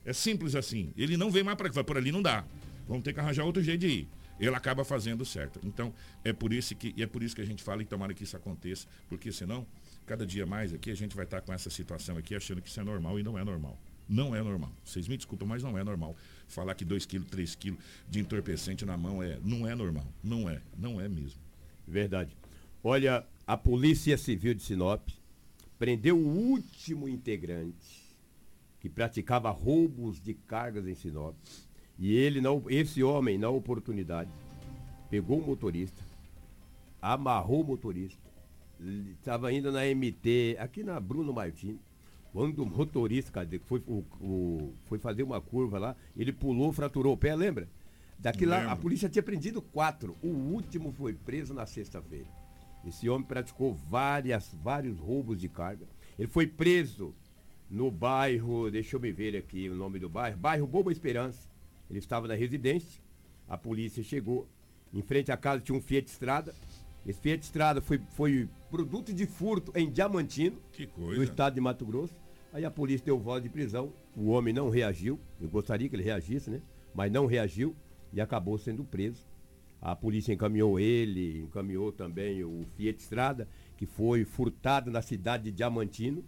[0.05, 0.93] É simples assim.
[0.97, 2.45] Ele não vem mais para cá, por ali não dá.
[2.87, 4.09] Vamos ter que arranjar outro jeito de ir.
[4.41, 5.61] Ele acaba fazendo certo.
[5.65, 5.93] Então,
[6.25, 8.37] é por isso que, é por isso que a gente fala e tomara que isso
[8.37, 9.67] aconteça, porque senão,
[10.07, 12.81] cada dia mais aqui a gente vai estar com essa situação aqui achando que isso
[12.81, 13.79] é normal e não é normal.
[14.09, 14.73] Não é normal.
[14.85, 16.17] Vocês me desculpam, mas não é normal.
[16.47, 20.11] Falar que 2 quilos, 3 quilos de entorpecente na mão é, não é normal.
[20.23, 21.41] Não é, não é mesmo.
[21.87, 22.35] Verdade.
[22.83, 25.09] Olha, a Polícia Civil de Sinop
[25.79, 28.08] prendeu o último integrante
[28.81, 31.35] que praticava roubos de cargas em Sinop.
[31.99, 34.31] E ele não, esse homem, na oportunidade,
[35.11, 36.01] pegou o motorista,
[37.01, 38.21] amarrou o motorista,
[39.19, 41.77] estava indo na MT, aqui na Bruno Martins,
[42.33, 47.15] quando o motorista, cadê, foi, o, o- foi fazer uma curva lá, ele pulou, fraturou
[47.15, 47.69] o pé, lembra?
[48.19, 50.17] Daqui lá, a polícia tinha prendido quatro.
[50.23, 52.27] O último foi preso na sexta-feira.
[52.85, 55.87] Esse homem praticou várias, vários roubos de carga.
[56.19, 57.15] Ele foi preso
[57.71, 61.49] no bairro, deixa eu me ver aqui o nome do bairro, bairro Boa Esperança.
[61.91, 63.03] Ele estava na residência,
[63.49, 64.49] a polícia chegou,
[64.93, 66.55] em frente à casa tinha um Fiat Estrada.
[67.07, 70.59] Esse Fiat Estrada foi, foi produto de furto em Diamantino,
[70.97, 72.15] no estado de Mato Grosso.
[72.53, 76.03] Aí a polícia deu voz de prisão, o homem não reagiu, eu gostaria que ele
[76.03, 76.63] reagisse, né?
[76.95, 77.77] Mas não reagiu
[78.13, 79.27] e acabou sendo preso.
[79.81, 85.53] A polícia encaminhou ele, encaminhou também o Fiat Estrada, que foi furtado na cidade de
[85.53, 86.25] Diamantino.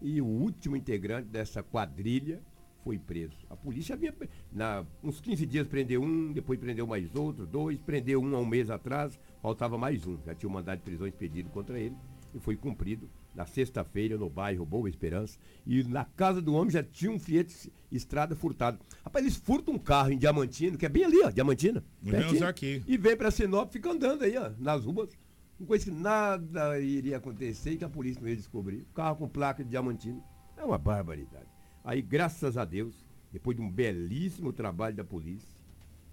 [0.00, 2.42] E o último integrante dessa quadrilha
[2.84, 3.36] foi preso.
[3.50, 4.14] A polícia havia,
[4.52, 8.46] na, uns 15 dias prendeu um, depois prendeu mais outro, dois, prendeu um há um
[8.46, 10.16] mês atrás, faltava mais um.
[10.24, 11.96] Já tinha um mandado de prisão expedido contra ele
[12.32, 15.38] e foi cumprido na sexta-feira no bairro Boa Esperança.
[15.66, 18.78] E na casa do homem já tinha um Fiat Estrada furtado.
[19.04, 21.84] Rapaz, eles furtam um carro em Diamantino, que é bem ali, ó, Diamantina.
[22.02, 22.82] Pertinho, aqui.
[22.86, 25.10] E vem pra Sinop, fica andando aí, ó, nas ruas.
[25.58, 28.86] Uma coisa que nada iria acontecer e que a polícia não ia descobrir.
[28.94, 30.22] Carro com placa de Diamantino.
[30.54, 31.46] É uma barbaridade.
[31.82, 35.48] Aí, graças a Deus, depois de um belíssimo trabalho da polícia,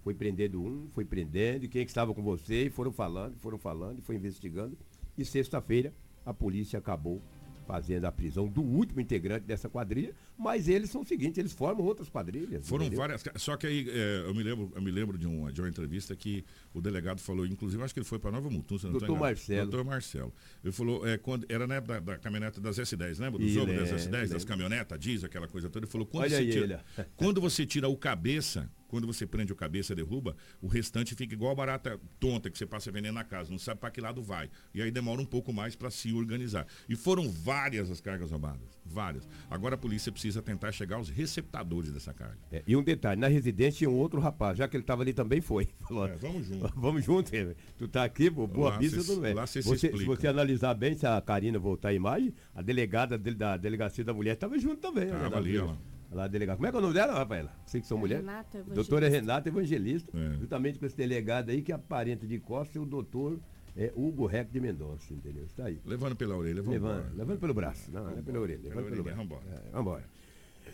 [0.02, 3.58] foi prendendo um, foi prendendo, e quem que estava com você, e foram falando, foram
[3.58, 4.78] falando, e foi investigando.
[5.18, 5.94] E sexta-feira,
[6.26, 7.22] a polícia acabou
[7.64, 11.86] fazendo a prisão do último integrante dessa quadrilha, mas eles são o seguinte, eles formam
[11.86, 12.68] outras quadrilhas.
[12.68, 13.00] Foram entendeu?
[13.00, 13.24] várias.
[13.38, 16.16] Só que aí é, eu me lembro, eu me lembro de, uma, de uma entrevista
[16.16, 19.18] que o delegado falou, inclusive acho que ele foi para Nova Mutum, se não Doutor.
[19.18, 19.70] Marcelo.
[19.70, 20.34] Doutor Marcelo.
[20.64, 23.40] Ele falou, é, quando, era na época da, da caminhonete das S10, lembra?
[23.40, 24.48] Do jogo das lembro, S10, das lembro.
[24.48, 25.86] caminhonetas, diesel, aquela coisa toda.
[25.86, 29.26] Ele falou, quando, Olha você aí tira, ele, quando você tira o cabeça, quando você
[29.26, 33.16] prende o cabeça derruba, o restante fica igual a barata tonta que você passa veneno
[33.16, 34.52] na casa, não sabe para que lado vai.
[34.72, 36.68] E aí demora um pouco mais para se organizar.
[36.88, 39.28] E foram várias as cargas roubadas, várias.
[39.50, 42.38] Agora a polícia precisa tentar chegar aos receptadores dessa carga.
[42.52, 45.12] É, e um detalhe, na residência tinha um outro rapaz, já que ele estava ali
[45.12, 45.70] também foi.
[45.90, 46.72] Falou, É, vamos junto.
[46.80, 47.32] vamos junto,
[47.80, 49.34] tu tá aqui, pô, boa Lá vista, não é.
[49.34, 50.06] lá cê se Você- se explica.
[50.16, 54.14] você analisar bem, se a Karina voltar a imagem, a delegada dele- da delegacia da
[54.14, 55.08] mulher estava junto também.
[55.10, 55.74] Tava né, ali, ó
[56.14, 56.28] lá.
[56.28, 56.58] Delegada.
[56.58, 57.52] Como é que é o nome dela, Rafaela?
[57.66, 58.18] Sei que são É mulher.
[58.20, 58.76] Renata Evangelista.
[58.76, 60.38] Doutora Renata Evangelista, É.
[60.38, 63.40] juntamente com esse delegado aí, que é parente de Costa, e o doutor
[63.76, 65.46] é, Hugo Rec de Mendonça, entendeu?
[65.46, 65.80] Está aí.
[65.86, 67.14] Levando pela orelha, vamos Levando, embora.
[67.16, 67.92] levando pelo braço.
[67.92, 68.60] Não, não é pela orelha.
[68.70, 69.30] Pela Levando pelo orelha, braço.
[69.30, 69.64] vambora.
[69.68, 70.04] É, vambora.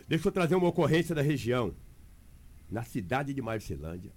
[0.07, 1.73] Deixa eu trazer uma ocorrência da região.
[2.69, 4.11] Na cidade de Marcelândia,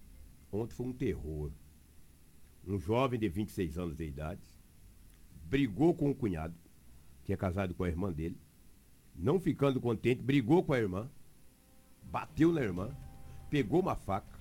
[0.50, 1.50] ontem foi um terror.
[2.66, 4.40] Um jovem de 26 anos de idade
[5.48, 6.54] brigou com o cunhado,
[7.24, 8.36] que é casado com a irmã dele.
[9.14, 11.08] Não ficando contente, brigou com a irmã,
[12.04, 12.90] bateu na irmã,
[13.50, 14.38] pegou uma faca,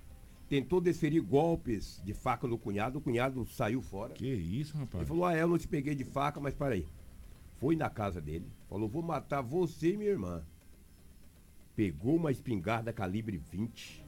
[0.47, 4.13] tentou desferir golpes de faca no cunhado, o cunhado saiu fora.
[4.13, 5.01] Que isso, rapaz?
[5.01, 6.87] Ele falou, ah, eu não te peguei de faca, mas para aí.
[7.59, 10.43] foi na casa dele, falou, vou matar você e minha irmã.
[11.75, 14.03] Pegou uma espingarda calibre 20,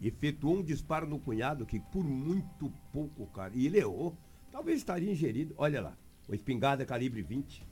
[0.00, 4.16] efetuou um disparo no cunhado que por muito pouco, cara, e ele errou,
[4.50, 5.96] talvez estaria ingerido, olha lá,
[6.28, 7.64] uma espingarda calibre 20.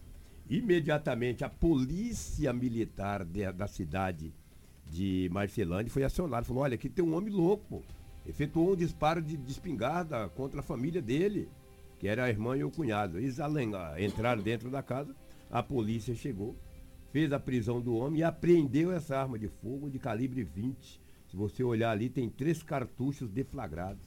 [0.48, 4.32] Imediatamente a polícia militar de- da cidade
[4.86, 7.82] de Marcelândia foi acionada, falou, olha, aqui tem um homem louco,
[8.26, 11.48] efetuou um disparo de, de espingarda contra a família dele,
[11.98, 13.18] que era a irmã e o cunhado.
[13.18, 15.14] Eles além- entraram dentro da casa,
[15.50, 16.54] a polícia chegou,
[17.10, 21.00] fez a prisão do homem e apreendeu essa arma de fogo de calibre 20.
[21.30, 24.04] Se você olhar ali, tem três cartuchos deflagrados.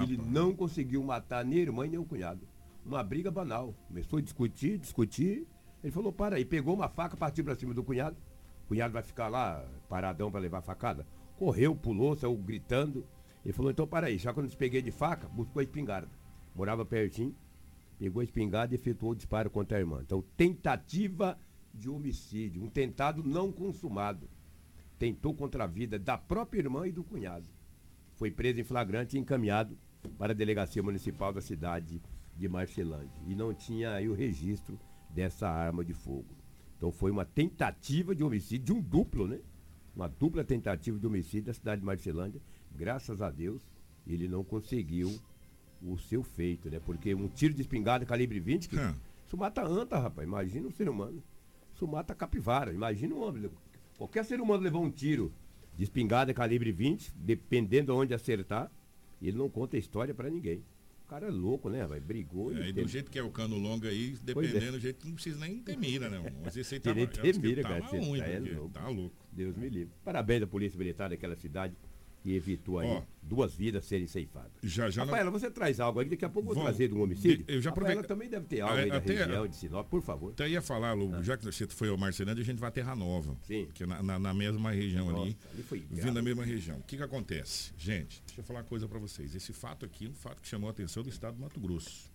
[0.00, 2.46] Ele não conseguiu matar nem a irmã nem o cunhado.
[2.86, 3.74] Uma briga banal.
[3.88, 5.46] Começou a discutir, discutir.
[5.84, 8.16] Ele falou, para aí, pegou uma faca, partiu para cima do cunhado.
[8.64, 11.06] O cunhado vai ficar lá paradão para levar a facada.
[11.36, 13.06] Correu, pulou, saiu gritando.
[13.44, 16.08] Ele falou, então para aí, já quando eu despeguei de faca, buscou a espingarda.
[16.54, 17.36] Morava pertinho,
[17.98, 20.00] pegou a espingarda e efetuou o disparo contra a irmã.
[20.00, 21.38] Então, tentativa
[21.74, 24.26] de homicídio, um tentado não consumado.
[24.98, 27.46] Tentou contra a vida da própria irmã e do cunhado.
[28.14, 29.76] Foi preso em flagrante e encaminhado
[30.16, 32.00] para a delegacia municipal da cidade
[32.34, 33.20] de Marcelândia.
[33.26, 34.78] E não tinha aí o registro
[35.14, 36.26] dessa arma de fogo.
[36.76, 39.38] Então foi uma tentativa de homicídio, de um duplo, né?
[39.94, 42.40] Uma dupla tentativa de homicídio da cidade de Marcelândia.
[42.74, 43.62] Graças a Deus,
[44.06, 45.16] ele não conseguiu
[45.80, 46.80] o seu feito, né?
[46.84, 48.76] Porque um tiro de espingarda calibre 20, que
[49.24, 50.26] isso mata anta, rapaz.
[50.26, 51.22] Imagina um ser humano.
[51.74, 52.72] Isso mata capivara.
[52.72, 53.50] Imagina um homem.
[53.96, 55.32] Qualquer ser humano levar um tiro
[55.76, 58.70] de espingarda calibre 20, dependendo de onde acertar,
[59.22, 60.62] ele não conta a história pra ninguém.
[61.14, 62.50] O cara é louco, né, vai Brigou.
[62.52, 64.24] É, e do teve- jeito que é o cano longo aí, é.
[64.24, 66.32] dependendo do jeito, não precisa nem ter mira, né?
[66.42, 67.86] Mas esse aí eu acho ter mira, cara.
[67.86, 68.40] Você ruim, tá é
[68.72, 69.14] tá louco.
[69.30, 69.94] Deus me livre.
[70.04, 71.76] Parabéns à Polícia Militar daquela cidade
[72.24, 73.02] que evitou aí Ó.
[73.22, 74.50] duas vidas serem ceifadas.
[74.62, 75.04] Já, já.
[75.04, 77.44] Rafaela, você traz algo aí, daqui a pouco eu vou trazer de um homicídio.
[77.46, 80.00] Eu já Rafaela aproveito- também deve ter algo aí da Até- região de Sinop, por
[80.00, 80.32] favor.
[80.32, 82.96] Até ia falar, Lu, já que você foi ao Marcelândia, a gente vai a Terra
[82.96, 83.36] Nova.
[83.42, 83.68] Sim.
[83.74, 85.34] Que é na, na, na mesma região ali.
[85.34, 86.78] Nossa, ali foi Vindo da mesma região.
[86.78, 87.74] O que que acontece?
[87.76, 89.34] Gente, deixa eu falar uma coisa pra vocês.
[89.34, 92.10] Esse fato aqui é um fato que chamou a atenção do estado do Mato Grosso.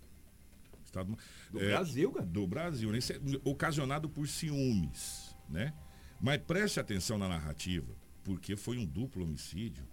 [0.83, 1.15] Estado
[1.51, 2.25] Do Brasil, cara.
[2.25, 2.97] Do Brasil, né?
[2.97, 5.71] Isso é ocasionado por ciúmes, né?
[6.19, 7.93] Mas preste atenção na narrativa,
[8.23, 9.85] porque foi um duplo homicídio.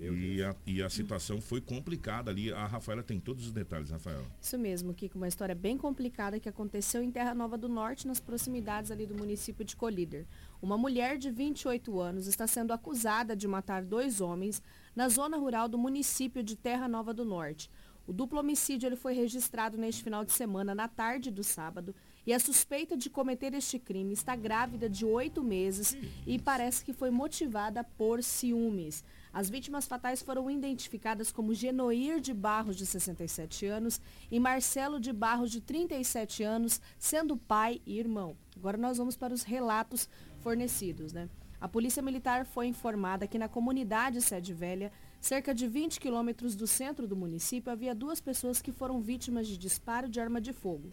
[0.00, 2.52] E a, e a situação foi complicada ali.
[2.52, 4.24] A Rafaela tem todos os detalhes, Rafaela.
[4.40, 8.20] Isso mesmo, Kiko, uma história bem complicada que aconteceu em Terra Nova do Norte, nas
[8.20, 10.26] proximidades ali do município de Colíder.
[10.60, 14.62] Uma mulher de 28 anos está sendo acusada de matar dois homens
[14.96, 17.70] na zona rural do município de Terra Nova do Norte.
[18.06, 21.94] O duplo homicídio ele foi registrado neste final de semana, na tarde do sábado,
[22.26, 26.92] e a suspeita de cometer este crime está grávida de oito meses e parece que
[26.92, 29.04] foi motivada por ciúmes.
[29.32, 35.12] As vítimas fatais foram identificadas como Genoir de Barros, de 67 anos, e Marcelo de
[35.12, 38.36] Barros, de 37 anos, sendo pai e irmão.
[38.56, 40.08] Agora nós vamos para os relatos
[40.40, 41.28] fornecidos, né?
[41.60, 46.66] A Polícia Militar foi informada que na comunidade Sede Velha, cerca de 20 quilômetros do
[46.66, 50.92] centro do município, havia duas pessoas que foram vítimas de disparo de arma de fogo.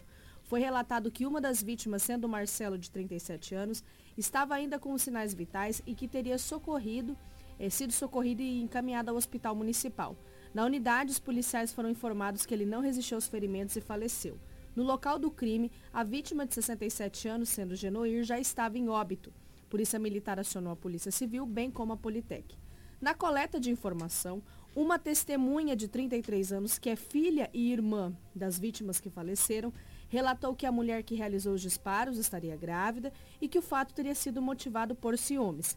[0.52, 3.82] Foi relatado que uma das vítimas, sendo Marcelo, de 37 anos,
[4.18, 7.16] estava ainda com os sinais vitais e que teria socorrido,
[7.58, 10.14] eh, sido socorrido e encaminhado ao hospital municipal.
[10.52, 14.38] Na unidade, os policiais foram informados que ele não resistiu aos ferimentos e faleceu.
[14.76, 19.32] No local do crime, a vítima de 67 anos, sendo Genoir, já estava em óbito.
[19.70, 22.58] Polícia Militar acionou a Polícia Civil, bem como a Politec.
[23.00, 24.42] Na coleta de informação,
[24.76, 29.72] uma testemunha de 33 anos, que é filha e irmã das vítimas que faleceram,
[30.12, 34.14] relatou que a mulher que realizou os disparos estaria grávida e que o fato teria
[34.14, 35.74] sido motivado por ciúmes.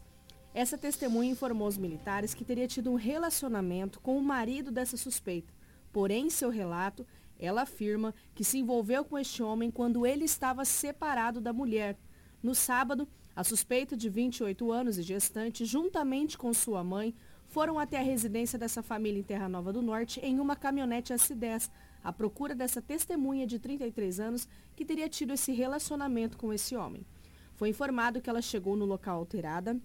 [0.52, 5.54] Essa testemunha informou aos militares que teria tido um relacionamento com o marido dessa suspeita.
[5.90, 7.06] Porém, em seu relato,
[7.38, 11.96] ela afirma que se envolveu com este homem quando ele estava separado da mulher.
[12.42, 17.14] No sábado, a suspeita de 28 anos e gestante, juntamente com sua mãe,
[17.48, 21.70] foram até a residência dessa família em Terra Nova do Norte em uma caminhonete S10,
[22.06, 27.04] à procura dessa testemunha de 33 anos que teria tido esse relacionamento com esse homem.
[27.56, 29.76] Foi informado que ela chegou no local alterada,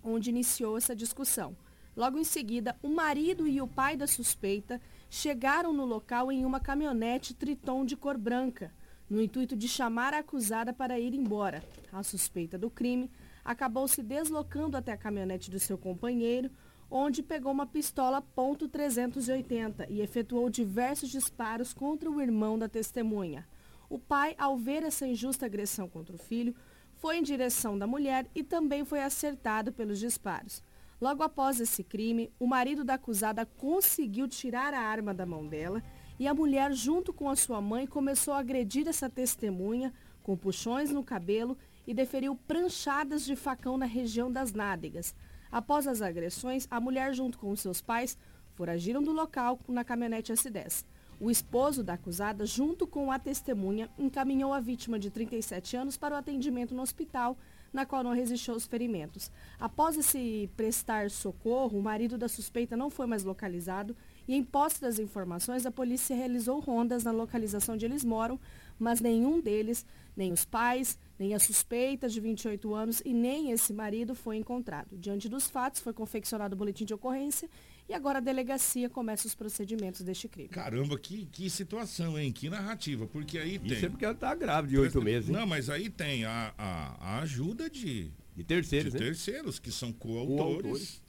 [0.00, 1.56] onde iniciou essa discussão.
[1.96, 6.60] Logo em seguida, o marido e o pai da suspeita chegaram no local em uma
[6.60, 8.72] caminhonete Triton de cor branca,
[9.10, 11.64] no intuito de chamar a acusada para ir embora.
[11.90, 13.10] A suspeita do crime
[13.44, 16.48] acabou se deslocando até a caminhonete do seu companheiro,
[16.90, 23.46] onde pegou uma pistola .380 e efetuou diversos disparos contra o irmão da testemunha.
[23.88, 26.54] O pai, ao ver essa injusta agressão contra o filho,
[26.94, 30.62] foi em direção da mulher e também foi acertado pelos disparos.
[31.00, 35.82] Logo após esse crime, o marido da acusada conseguiu tirar a arma da mão dela
[36.18, 40.90] e a mulher, junto com a sua mãe, começou a agredir essa testemunha com puxões
[40.90, 41.56] no cabelo
[41.86, 45.14] e deferiu pranchadas de facão na região das nádegas.
[45.50, 48.16] Após as agressões, a mulher, junto com seus pais,
[48.54, 50.84] foragiram do local na caminhonete S10.
[51.18, 56.14] O esposo da acusada, junto com a testemunha, encaminhou a vítima de 37 anos para
[56.14, 57.38] o atendimento no hospital,
[57.72, 59.30] na qual não resistiu aos ferimentos.
[59.58, 63.96] Após esse prestar socorro, o marido da suspeita não foi mais localizado
[64.28, 68.38] e, em posse das informações, a polícia realizou rondas na localização onde eles moram,
[68.78, 69.84] mas nenhum deles,
[70.16, 74.96] nem os pais, nem a suspeita de 28 anos e nem esse marido foi encontrado.
[74.98, 77.48] Diante dos fatos, foi confeccionado o boletim de ocorrência
[77.88, 80.48] e agora a delegacia começa os procedimentos deste crime.
[80.48, 82.32] Caramba, que, que situação, hein?
[82.32, 83.06] Que narrativa.
[83.06, 83.72] Porque aí tem.
[83.72, 85.28] Isso é porque ela tá grávida de oito meses.
[85.30, 85.36] hein?
[85.36, 89.04] Não, mas aí tem a, a, a ajuda de, De terceiros, de né?
[89.06, 91.02] terceiros, que são coautores Coautores.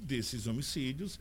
[0.00, 1.18] desses homicídios.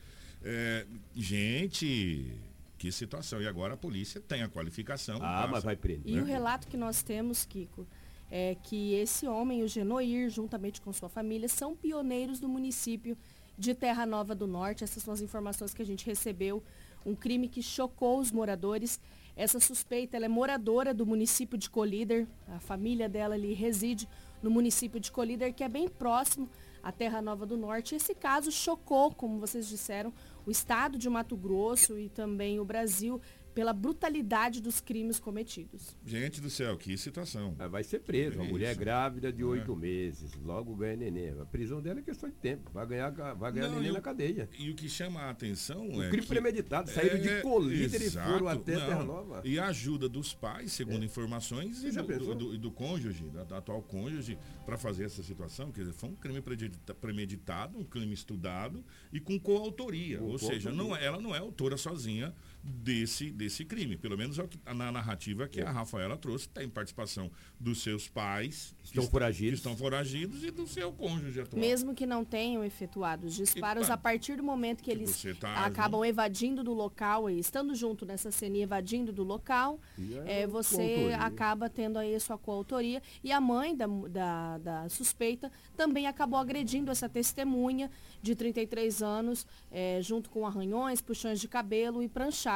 [0.48, 2.32] É, gente,
[2.78, 3.42] que situação.
[3.42, 5.18] E agora a polícia tem a qualificação.
[5.18, 6.16] Ah, passa, mas vai prender.
[6.16, 7.88] E o relato que nós temos, Kiko,
[8.30, 13.18] é que esse homem, o Genoir, juntamente com sua família, são pioneiros do município
[13.58, 14.84] de Terra Nova do Norte.
[14.84, 16.64] Essas são as informações que a gente recebeu.
[17.06, 19.00] Um crime que chocou os moradores.
[19.36, 22.28] Essa suspeita ela é moradora do município de Colíder.
[22.48, 24.08] A família dela ali reside
[24.42, 26.50] no município de Colíder, que é bem próximo
[26.82, 27.96] à Terra Nova do Norte.
[27.96, 30.14] Esse caso chocou, como vocês disseram,
[30.46, 33.22] o estado de Mato Grosso e também o Brasil
[33.56, 35.96] pela brutalidade dos crimes cometidos.
[36.06, 37.56] Gente do céu, que situação.
[37.58, 38.36] Ela vai ser presa.
[38.36, 38.52] Uma Isso.
[38.52, 39.76] mulher grávida de oito É.
[39.78, 40.34] meses.
[40.44, 41.30] Logo ganha neném.
[41.40, 42.70] A prisão dela é questão de tempo.
[42.74, 44.50] Vai ganhar, vai ganhar Não, neném na o- cadeia.
[44.60, 46.10] E o que chama a atenção Um é.
[46.10, 46.90] crime que- premeditado.
[46.92, 48.86] Saíram de Colíder e foram até não.
[48.88, 49.42] Terra Nova.
[49.44, 49.48] É.
[49.48, 53.46] E a ajuda dos pais, segundo informações, Você e do, do- e do cônjuge, da,
[53.46, 55.72] da atual cônjuge, para fazer essa situação.
[55.72, 58.84] Quer dizer, foi um crime premedita- premeditado, um crime estudado
[59.14, 60.20] e com coautoria.
[60.20, 62.36] Com Ou seja, não, é- ela não é autora sozinha
[62.66, 63.96] desse, desse crime.
[63.96, 65.66] Pelo menos é o que, na narrativa que É.
[65.68, 66.50] a Rafaela trouxe.
[66.50, 69.52] Tem participação dos seus pais, Estão que, foragidos.
[69.52, 71.60] que estão foragidos, e do seu cônjuge atual.
[71.60, 75.34] Mesmo que não tenham efetuado os disparos, pá, a partir do momento que, eles você
[75.34, 79.80] tá acabam evadindo do local e estando junto nessa cena e evadindo do local,
[80.26, 83.02] é é, você acaba tendo aí a sua coautoria.
[83.24, 87.90] E a mãe da, da, da suspeita também acabou agredindo essa testemunha
[88.22, 92.08] de 33 anos, é, junto com arranhões, puxões de cabelo e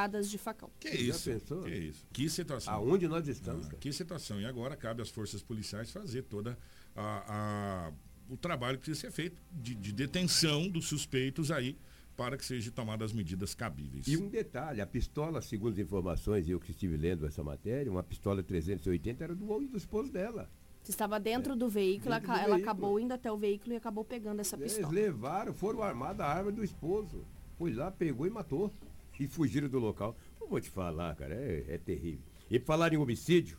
[0.08, 0.70] de facão.
[0.80, 1.30] Que isso?
[1.32, 1.64] pensou?
[1.64, 2.06] Que isso?
[2.12, 2.74] Que situação?
[2.74, 4.40] Aonde nós estamos, Ah, que situação.
[4.40, 6.58] E agora cabe às forças policiais fazer toda
[6.96, 7.92] a, a-
[8.30, 11.76] o trabalho que precisa ser feito de, de detenção dos suspeitos aí
[12.16, 14.06] para que sejam tomadas as medidas cabíveis.
[14.08, 18.04] E um detalhe, a pistola, segundo as informações, eu que estive lendo essa matéria, uma
[18.04, 20.50] pistola 380 era do, do esposo dela.
[20.84, 22.64] Que estava dentro do veículo, Dentro do ela veículo.
[22.64, 24.94] acabou indo até o veículo e acabou pegando essa Eles pistola.
[24.94, 27.26] levaram, foram armados a arma do esposo.
[27.58, 28.72] Foi lá, pegou e matou.
[29.20, 30.16] E fugiram do local.
[30.40, 32.24] Não vou te falar, cara, é, é terrível.
[32.50, 33.58] E falar em homicídio,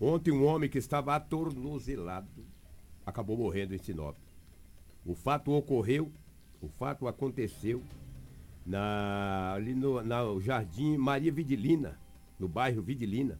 [0.00, 2.44] ontem um homem que estava atornozelado
[3.06, 4.16] acabou morrendo em Sinop.
[5.06, 6.12] O fato ocorreu,
[6.60, 7.82] o fato aconteceu
[8.66, 11.98] na, ali no na, Jardim Maria Vidilina,
[12.38, 13.38] no bairro Vidilina,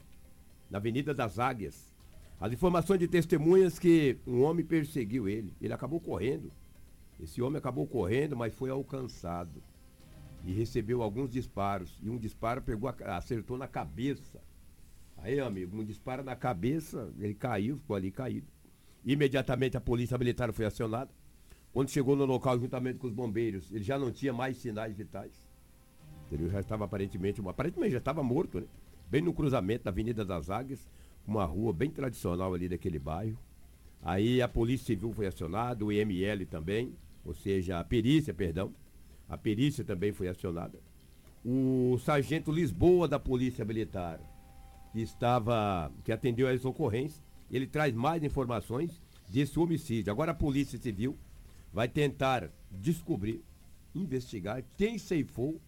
[0.70, 1.94] na Avenida das Águias.
[2.40, 5.52] As informações de testemunhas que um homem perseguiu ele.
[5.61, 6.50] Ele acabou correndo.
[7.20, 9.62] Esse homem acabou correndo, mas foi alcançado.
[10.45, 11.99] E recebeu alguns disparos.
[12.03, 14.41] E um disparo pegou, acertou na cabeça.
[15.18, 18.47] Aí, amigo, um disparo na cabeça, ele caiu, ficou ali caído.
[19.05, 21.11] Imediatamente a polícia militar foi acionada.
[21.72, 25.49] Quando chegou no local juntamente com os bombeiros, ele já não tinha mais sinais vitais.
[26.30, 28.66] Ele já estava aparentemente, aparentemente já estava morto, né?
[29.11, 30.89] Bem no cruzamento da Avenida das Águias,
[31.26, 33.39] uma rua bem tradicional ali daquele bairro.
[34.03, 38.72] Aí a Polícia Civil foi acionada, o IML também, ou seja, a perícia, perdão.
[39.29, 40.79] A perícia também foi acionada.
[41.45, 44.20] O sargento Lisboa da Polícia Militar,
[44.93, 50.12] que estava, que atendeu as ocorrências, ele traz mais informações desse homicídio.
[50.12, 51.16] Agora a Polícia Civil
[51.72, 53.43] vai tentar descobrir,
[53.95, 55.61] investigar quem ceifou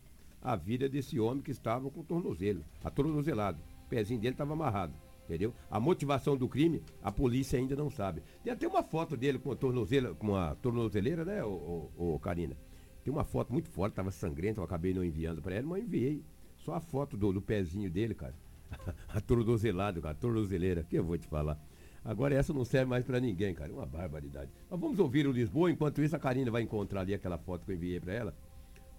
[0.42, 3.60] a vida desse homem que estava com o tornozelo, atornozelado.
[3.84, 4.94] O pezinho dele estava amarrado,
[5.24, 5.54] entendeu?
[5.70, 8.22] A motivação do crime, a polícia ainda não sabe.
[8.42, 12.18] Tem até uma foto dele com a tornozela, com a tornozeleira, né, ô, ô, ô,
[12.18, 12.56] Karina?
[13.02, 16.22] Tem uma foto muito forte, estava sangrenta, eu acabei não enviando para ela, mas enviei.
[16.56, 18.34] Só a foto do, do pezinho dele, cara.
[19.08, 21.58] a tornozelado, cara, tornozeleira, que eu vou te falar.
[22.04, 23.72] Agora essa não serve mais para ninguém, cara.
[23.72, 24.50] Uma barbaridade.
[24.70, 27.72] Mas vamos ouvir o Lisboa, enquanto isso a Karina vai encontrar ali aquela foto que
[27.72, 28.36] eu enviei para ela.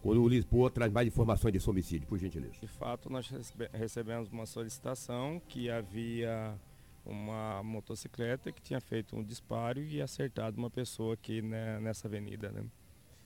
[0.02, 2.54] Quando o Lisboa traz mais informações de homicídio, por gentileza.
[2.60, 6.56] De fato, nós recebe- recebemos uma solicitação que havia
[7.06, 12.52] uma motocicleta que tinha feito um disparo e acertado uma pessoa aqui né, nessa avenida.
[12.52, 12.64] Né?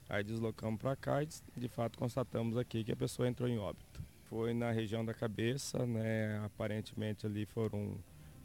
[0.07, 1.27] Aí deslocamos para cá e
[1.57, 4.01] de fato constatamos aqui que a pessoa entrou em óbito.
[4.29, 6.39] Foi na região da cabeça, né?
[6.45, 7.97] aparentemente ali foram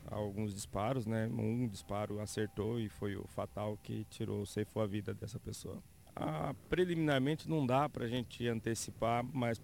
[0.06, 1.26] alguns disparos, né?
[1.26, 5.82] Um disparo acertou e foi o fatal que tirou, ceifou a vida dessa pessoa.
[6.16, 9.60] Ah, preliminarmente não dá para a gente antecipar, mas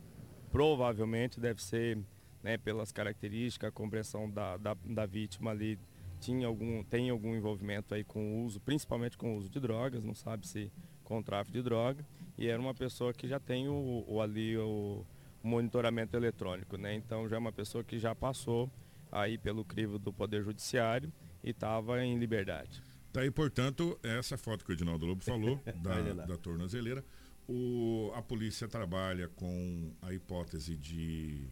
[0.51, 1.99] provavelmente deve ser,
[2.43, 5.79] né, pelas características, a compreensão da, da, da vítima ali
[6.21, 10.03] tinha algum, tem algum envolvimento aí com o uso, principalmente com o uso de drogas,
[10.03, 10.73] não sabe se
[11.07, 12.05] com o tráfico de droga,
[12.37, 15.07] e era uma pessoa que já tem o, o ali o,
[15.43, 16.95] o monitoramento eletrônico, né?
[16.95, 18.69] Então já é uma pessoa que já passou
[19.11, 21.13] aí pelo crivo do Poder Judiciário
[21.45, 22.83] e estava em liberdade.
[23.13, 27.05] Tá aí, portanto, essa foto que o Edinaldo Lobo falou, da, da tornozeleira.
[27.49, 31.49] O, a polícia trabalha com a hipótese de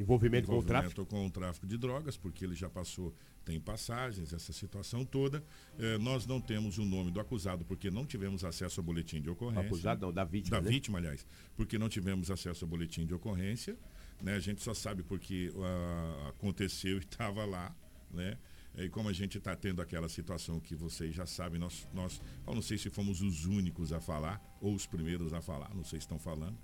[0.00, 4.32] envolvimento, com o tráfico com o tráfico de drogas, porque ele já passou, tem passagens,
[4.32, 5.44] essa situação toda.
[5.78, 9.28] Eh, nós não temos o nome do acusado, porque não tivemos acesso ao boletim de
[9.28, 9.66] ocorrência.
[9.66, 10.56] Acusado não, da vítima.
[10.56, 10.70] Da né?
[10.70, 11.26] vítima, aliás,
[11.56, 13.76] porque não tivemos acesso ao boletim de ocorrência.
[14.22, 14.34] Né?
[14.34, 17.74] A gente só sabe porque uh, aconteceu e estava lá,
[18.10, 18.38] né?
[18.76, 22.54] E como a gente está tendo aquela situação que vocês já sabem, nós, nós, eu
[22.54, 25.98] não sei se fomos os únicos a falar, ou os primeiros a falar, não sei
[25.98, 26.56] se estão falando,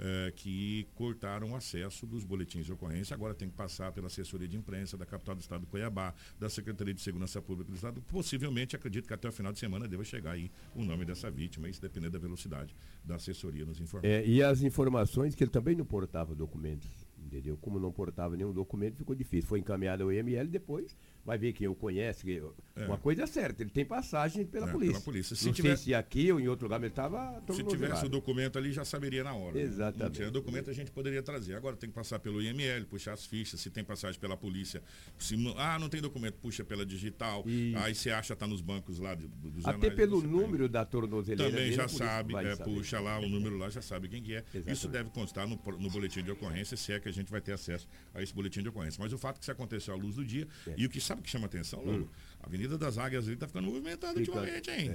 [0.00, 3.14] é, que cortaram o acesso dos boletins de ocorrência.
[3.14, 6.48] Agora tem que passar pela assessoria de imprensa da capital do estado do Cuiabá, da
[6.48, 8.00] Secretaria de Segurança Pública do Estado.
[8.02, 11.68] Possivelmente, acredito que até o final de semana deva chegar aí o nome dessa vítima,
[11.68, 12.74] isso dependendo da velocidade
[13.04, 14.06] da assessoria nos informar.
[14.06, 17.56] É, e as informações que ele também não portava documentos, entendeu?
[17.56, 19.48] Como não portava nenhum documento, ficou difícil.
[19.48, 20.96] Foi encaminhado ao IML, depois
[21.28, 22.24] vai ver quem o conhece.
[22.24, 22.42] Que,
[22.74, 22.86] É.
[22.86, 24.92] Uma coisa é certa, ele tem passagem pela É, polícia.
[24.94, 25.34] pela polícia.
[25.36, 28.08] Se não tiver- se aqui ou em outro lugar, mas ele estava Se tivesse o
[28.08, 29.54] documento ali, já saberia na hora.
[29.56, 29.62] né?
[29.62, 30.02] Exatamente.
[30.04, 31.54] Não tinha documento, a gente poderia trazer.
[31.56, 34.80] Agora tem que passar pelo IML, puxar as fichas, se tem passagem pela polícia.
[35.18, 37.44] Se, ah, não tem documento, puxa pela digital.
[37.82, 41.50] Aí você acha, tá nos bancos lá do- dos Até pelo número da tornozeleira.
[41.50, 44.38] Também já sabe, é, puxa lá o número lá, já sabe quem que é.
[44.38, 44.88] Isso Exatamente.
[44.92, 47.88] deve constar no, no boletim de ocorrência, se é que a gente vai ter acesso
[48.14, 49.02] a esse boletim de ocorrência.
[49.02, 51.30] Mas o fato que isso aconteceu à luz do dia, e o que sabe que
[51.30, 52.10] chama atenção, Lobo?
[52.40, 54.24] A Avenida das Águias ali tá ficando movimentada Hum.
[54.24, 54.94] Fica- ultimamente, hein?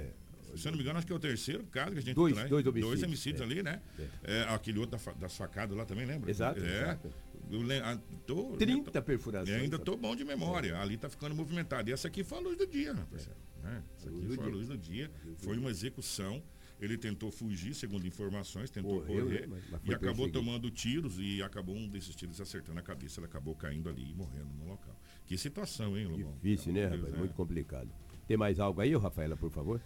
[0.56, 2.32] Se eu não me engano, acho que é o terceiro caso que a gente Dois-
[2.32, 2.48] traz.
[2.48, 3.44] dois homicídios, homicídios é.
[3.44, 3.82] ali, né?
[4.22, 6.30] É, aquele outro da das facadas lá também, lembra?
[6.30, 6.82] Exato, É.
[6.82, 7.12] exato.
[7.50, 9.48] Eu ah, tô- 30 perfurações.
[9.50, 10.78] e ainda tô bom de memória.
[10.80, 11.90] Ali tá ficando movimentado.
[11.90, 13.38] E essa aqui foi a luz do dia, parceiro?
[13.62, 13.82] Né?
[13.98, 15.10] Essa aqui foi a luz do dia.
[15.38, 16.42] Foi uma execução.
[16.80, 19.46] Ele tentou fugir, segundo informações, tentou correr né?
[19.48, 20.32] Mas- mas e acabou perseguido.
[20.32, 23.20] tomando tiros e acabou um desses tiros acertando a cabeça.
[23.20, 24.94] Ele acabou caindo ali e morrendo no local.
[25.26, 26.34] Que situação, hein, Lobão?
[26.42, 27.02] Difícil, né, Meu rapaz?
[27.04, 27.18] Deus, é.
[27.18, 27.88] Muito complicado.
[28.26, 29.78] Tem mais algo aí, Rafaela, por favor?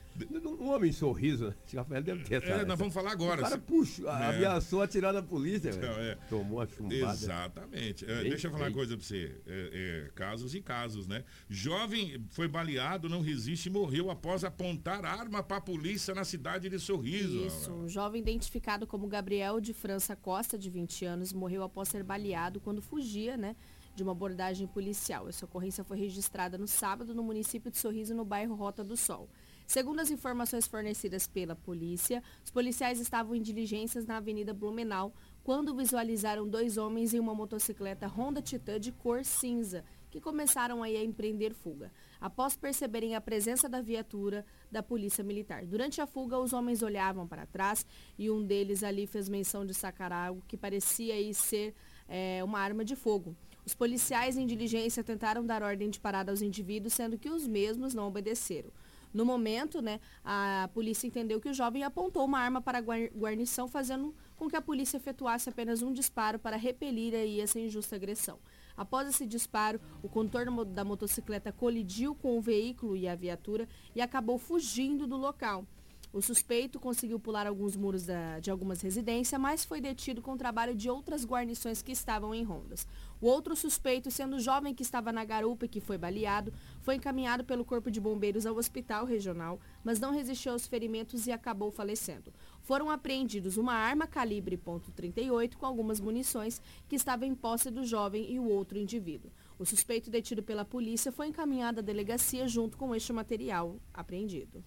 [0.61, 2.53] Um homem sorriso, esse Rafael deve ter essa.
[2.53, 3.41] É, nós vamos falar agora.
[3.41, 4.27] O cara Se- puxa, É.
[4.37, 6.01] ameaçou atirar na polícia, Então, velho.
[6.11, 6.15] é.
[6.31, 6.95] Tomou a chumbada.
[6.95, 8.05] Exatamente.
[8.05, 9.35] É, Bem deixa eu falar uma coisa pra você.
[9.45, 11.25] É, é, casos e casos, né?
[11.51, 16.79] Jovem foi baleado, não resiste e morreu após apontar arma pra polícia na cidade de
[16.79, 17.45] Sorriso.
[17.45, 22.05] Isso, um jovem identificado como Gabriel de França Costa, de 20 anos, morreu após ser
[22.05, 23.57] baleado quando fugia, né,
[23.99, 25.29] de uma abordagem policial.
[25.29, 29.29] Essa ocorrência foi registrada no sábado no município de Sorriso, no bairro Rota do Sol.
[29.67, 35.75] Segundo as informações fornecidas pela polícia, os policiais estavam em diligências na Avenida Blumenau quando
[35.75, 41.05] visualizaram dois homens em uma motocicleta Honda Titan de cor cinza, que começaram aí a
[41.05, 41.93] empreender fuga.
[42.21, 45.67] Após perceberem a presença da viatura da Polícia Militar.
[45.67, 47.85] Durante a fuga, os homens olhavam para trás
[48.17, 51.75] e um deles ali fez menção de sacar algo que parecia aí ser
[52.09, 53.37] eh, uma arma de fogo.
[53.69, 57.93] Os policiais em diligência tentaram dar ordem de parada aos indivíduos, sendo que os mesmos
[57.93, 58.71] não obedeceram.
[59.13, 63.11] No momento, né, a polícia entendeu que o jovem apontou uma arma para a guar-
[63.15, 67.95] guarnição, fazendo com que a polícia efetuasse apenas um disparo para repelir aí essa injusta
[67.95, 68.39] agressão.
[68.75, 70.09] Após esse disparo, o
[70.51, 75.67] mo- da motocicleta colidiu com o veículo e a viatura e acabou fugindo do local.
[76.11, 80.39] O suspeito conseguiu pular alguns muros da- de algumas residências, mas foi detido com o
[80.39, 82.87] trabalho de outras guarnições que estavam em rondas.
[83.21, 86.51] O outro suspeito, sendo o jovem que estava na garupa e que foi baleado,
[86.81, 91.33] foi encaminhado pelo Corpo de Bombeiros ao hospital regional, mas não resistiu aos ferimentos e
[91.33, 92.33] acabou falecendo.
[92.63, 98.33] Foram apreendidos uma arma calibre .38 com algumas munições que estava em posse do jovem
[98.33, 99.31] e o outro indivíduo.
[99.59, 104.65] O suspeito detido pela polícia foi encaminhado à delegacia junto com este material apreendido.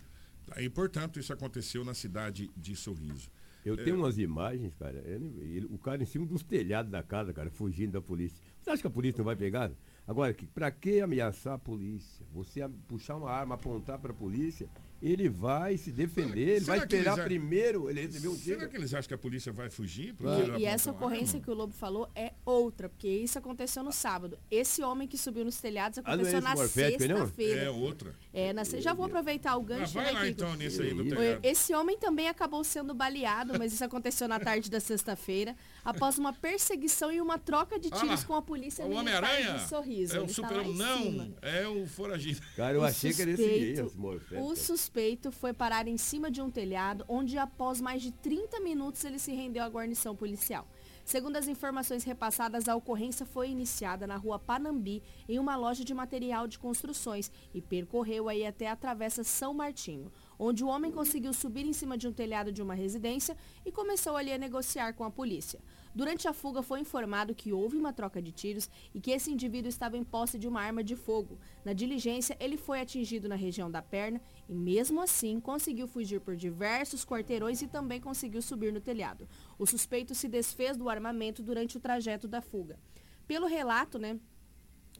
[0.51, 3.29] Aí, portanto, isso aconteceu na cidade de Sorriso.
[3.63, 4.97] Eu É, tenho umas imagens, cara.
[5.05, 8.41] ele- o cara em cima dos telhados da casa, cara, fugindo da polícia.
[8.59, 9.71] Você acha que a polícia não vai pegar?
[10.07, 12.25] Agora, que, pra que ameaçar a polícia?
[12.33, 14.67] Você puxar uma arma, apontar pra polícia,
[15.01, 18.35] ele vai se defender, ele Será vai que eles esperar a- primeiro ele receber um
[18.35, 18.59] tiro.
[18.59, 20.13] Será que eles acham que a polícia vai fugir?
[20.19, 20.41] Vai.
[20.43, 21.45] ela E essa ocorrência arma?
[21.45, 24.37] que o Lobo falou é outra, porque isso aconteceu no sábado.
[24.49, 27.17] Esse homem que subiu nos telhados Ah, é aconteceu na morfético aí, não?
[27.17, 27.61] sexta-feira.
[27.61, 28.15] É outra.
[28.33, 29.93] É, na já vou aproveitar o gancho.
[29.93, 31.39] vai né, lá, então, nesse aí do telhado.
[31.43, 36.33] Esse homem também acabou sendo baleado, mas isso aconteceu na tarde da sexta-feira, após uma
[36.33, 39.67] perseguição e uma troca de Ah tiros lá, com a polícia O militar Homem-Aranha de
[39.69, 40.15] sorriso.
[40.15, 42.41] é o tá super não, é o foragido.
[42.55, 44.47] Cara, eu O achei que era esse suspeito- morfético.
[44.47, 49.03] O suspeito foi parar em cima de um telhado, onde após mais de 30 minutos
[49.03, 50.67] ele se rendeu à guarnição policial.
[51.03, 55.93] Segundo as informações repassadas, a ocorrência foi iniciada na rua Panambi, em uma loja de
[55.95, 60.11] material de construções, e percorreu aí até a Travessa São Martinho,
[60.43, 64.17] onde o homem conseguiu subir em cima de um telhado de uma residência e começou
[64.17, 65.59] ali a negociar com a polícia.
[65.93, 69.69] Durante a fuga foi informado que houve uma troca de tiros e que esse indivíduo
[69.69, 71.37] estava em posse de uma arma de fogo.
[71.63, 74.19] Na diligência, ele foi atingido na região da perna
[74.49, 79.29] e mesmo assim conseguiu fugir por diversos quarteirões e também conseguiu subir no telhado.
[79.59, 82.79] O suspeito se desfez do armamento durante o trajeto da fuga.
[83.27, 84.19] Pelo relato, né,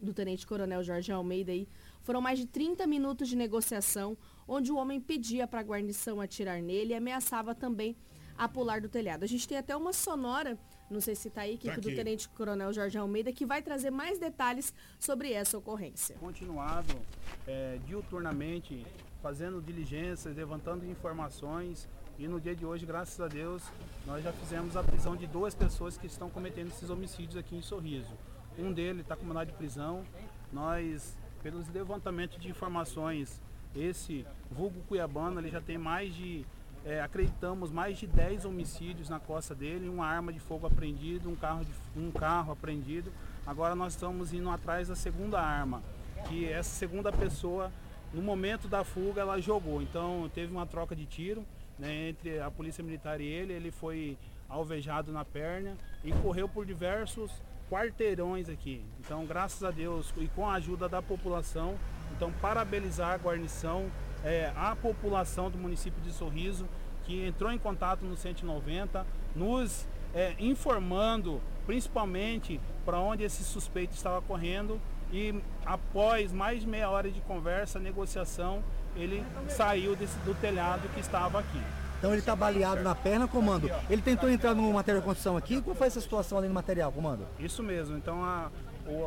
[0.01, 1.67] do Tenente Coronel Jorge Almeida aí,
[2.01, 4.17] foram mais de 30 minutos de negociação,
[4.47, 7.95] onde o homem pedia para a guarnição atirar nele e ameaçava também
[8.37, 9.23] a pular do telhado.
[9.23, 10.57] A gente tem até uma sonora,
[10.89, 11.95] não sei se está aí, Kiko, do aqui.
[11.95, 16.15] Tenente Coronel Jorge Almeida, que vai trazer mais detalhes sobre essa ocorrência.
[16.15, 16.95] continuado
[17.47, 18.85] é, diuturnamente
[19.21, 21.87] fazendo diligências, levantando informações
[22.21, 23.63] e no dia de hoje, graças a Deus,
[24.05, 27.63] nós já fizemos a prisão de duas pessoas que estão cometendo esses homicídios aqui em
[27.63, 28.15] Sorriso.
[28.59, 30.03] Um deles está com mandado de prisão.
[30.53, 33.41] Nós, pelos levantamentos de informações,
[33.75, 36.45] esse vulgo Cuiabano, ele já tem mais de,
[36.85, 41.35] é, acreditamos, mais de 10 homicídios na costa dele, uma arma de fogo apreendida, um
[41.35, 43.11] carro, de, um carro apreendido.
[43.45, 45.81] Agora nós estamos indo atrás da segunda arma,
[46.27, 47.71] que essa segunda pessoa,
[48.13, 49.81] no momento da fuga, ela jogou.
[49.81, 51.45] Então teve uma troca de tiro
[51.79, 54.17] né, entre a polícia militar e ele, ele foi
[54.47, 57.31] alvejado na perna e correu por diversos
[57.69, 58.83] quarteirões aqui.
[58.99, 61.77] Então, graças a Deus e com a ajuda da população,
[62.15, 63.85] então parabenizar a guarnição,
[64.23, 66.67] é, a população do município de Sorriso
[67.03, 69.05] que entrou em contato no 190,
[69.35, 74.79] nos é, informando principalmente para onde esse suspeito estava correndo
[75.11, 78.63] e após mais de meia hora de conversa, negociação,
[78.95, 81.61] ele saiu desse, do telhado que estava aqui.
[81.97, 83.69] Então ele está baleado na perna, comando.
[83.89, 85.61] Ele tentou entrar no material de construção aqui.
[85.61, 87.27] Qual foi essa situação ali no material, comando?
[87.39, 87.95] Isso mesmo.
[87.97, 88.49] Então a-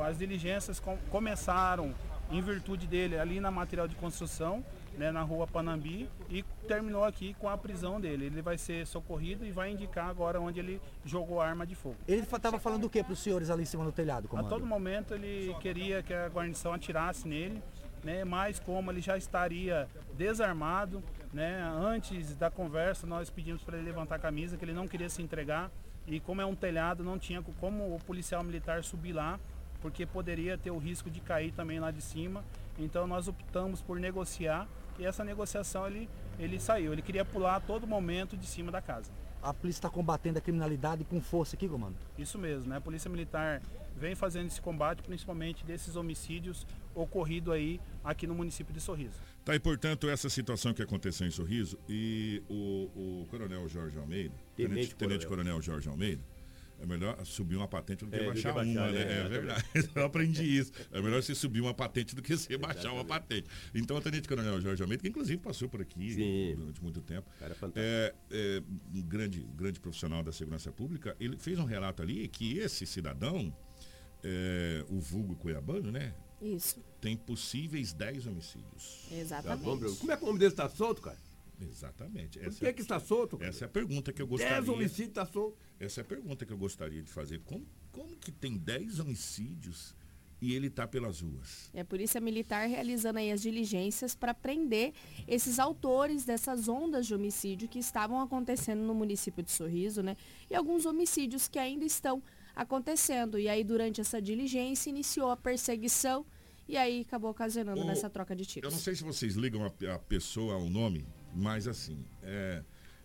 [0.09, 1.93] as diligências com- começaram
[2.31, 4.65] em virtude dele ali na material de construção,
[4.97, 8.27] né, na rua Panambi, e terminou aqui com a prisão dele.
[8.27, 11.97] Ele vai ser socorrido e vai indicar agora onde ele jogou a arma de fogo.
[12.07, 14.49] Ele estava falando do que para os senhores ali em cima do telhado, A comando?
[14.49, 17.63] todo momento ele queria que a guarnição atirasse nele,
[18.03, 18.25] né?
[18.25, 21.03] Mas como ele já estaria desarmado,
[21.33, 21.61] né?
[21.77, 25.23] Antes da conversa nós pedimos para ele levantar a camisa, que ele não queria se
[25.23, 25.71] entregar
[26.07, 29.41] e como é um telhado não tinha como o policial militar subir lá,
[29.85, 32.43] porque poderia ter o risco de cair também lá de cima.
[32.79, 34.67] Então nós optamos por negociar
[34.99, 36.09] e essa negociação ele
[36.39, 36.95] ele saiu.
[36.95, 39.13] Ele queria pular a todo momento de cima da casa.
[39.43, 41.97] A polícia está combatendo a criminalidade com força aqui, comando?
[42.17, 42.79] Isso mesmo, né?
[42.79, 43.61] A Polícia Militar
[43.95, 49.21] vem fazendo esse combate, principalmente desses homicídios ocorridos aí aqui no município de Sorriso.
[49.45, 54.35] Tá, e portanto, essa situação que aconteceu em Sorriso e o, o Coronel Jorge Almeida,
[54.57, 55.57] Tenente Tenente, Tenente Coronel.
[55.57, 56.23] Coronel Jorge Almeida,
[56.85, 58.93] é melhor subir uma patente do que É, do que baixar baixar, uma, né?
[58.93, 59.01] né?
[59.01, 59.31] É Exatamente.
[59.31, 59.65] verdade.
[59.97, 60.73] Eu aprendi isso.
[60.93, 63.49] É melhor você subir uma patente do que você baixar uma patente.
[63.75, 67.29] Então, o Tenente Coronel Jorge Almeida, que inclusive passou por aqui durante muito tempo,
[67.75, 68.63] é, é
[68.95, 73.55] um grande, grande profissional da segurança pública, ele fez um relato ali que esse cidadão,
[74.23, 76.15] é, o vulgo Cuiabano, né?
[76.41, 79.07] Isso, Tem possíveis 10 homicídios.
[79.11, 79.65] exatamente.
[79.65, 79.95] Tá bom?
[79.97, 81.19] Como é que o nome dele está solto, cara?
[81.61, 82.39] Exatamente.
[82.39, 83.37] Por Essa que, que está solto?
[83.39, 83.51] cara?
[83.51, 84.55] Essa é a pergunta que eu gostaria.
[84.57, 85.57] 10 homicídios está solto.
[85.79, 87.41] Essa é a pergunta que eu gostaria de fazer.
[87.45, 89.95] Como, como que tem 10 homicídios
[90.41, 91.71] e ele está pelas ruas?
[91.73, 94.93] É a Polícia Militar realizando aí as diligências para prender
[95.27, 100.17] esses autores dessas ondas de homicídio que estavam acontecendo no município de Sorriso, né?
[100.51, 102.23] E alguns homicídios que ainda estão
[102.55, 103.39] acontecendo.
[103.39, 106.25] E aí, durante essa diligência, iniciou a perseguição
[106.69, 108.67] e aí acabou ocasionando O- nessa troca de tiros.
[108.67, 111.05] Eu não sei se vocês ligam a, a pessoa ao nome,
[111.35, 112.63] mas assim, é,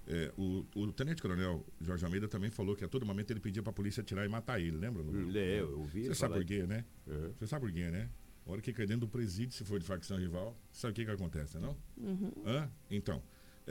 [0.08, 3.62] é, o, o Tenente Coronel Jorge Almeida também falou que a todo momento ele pedia
[3.62, 5.04] para a polícia tirar e matar ele, lembra?
[5.04, 5.12] Lu?
[5.12, 6.86] Hum, é, eu ouvi Você sabe por quê, né?
[7.08, 7.34] Uhum.
[7.38, 8.10] Você sabe por quê, né?
[8.46, 11.06] A hora que cai dentro do presídio, se for de facção rival, sabe o que
[11.06, 11.78] que acontece, não?
[11.98, 12.32] Uhum.
[12.46, 12.70] Hã?
[12.90, 13.22] Então,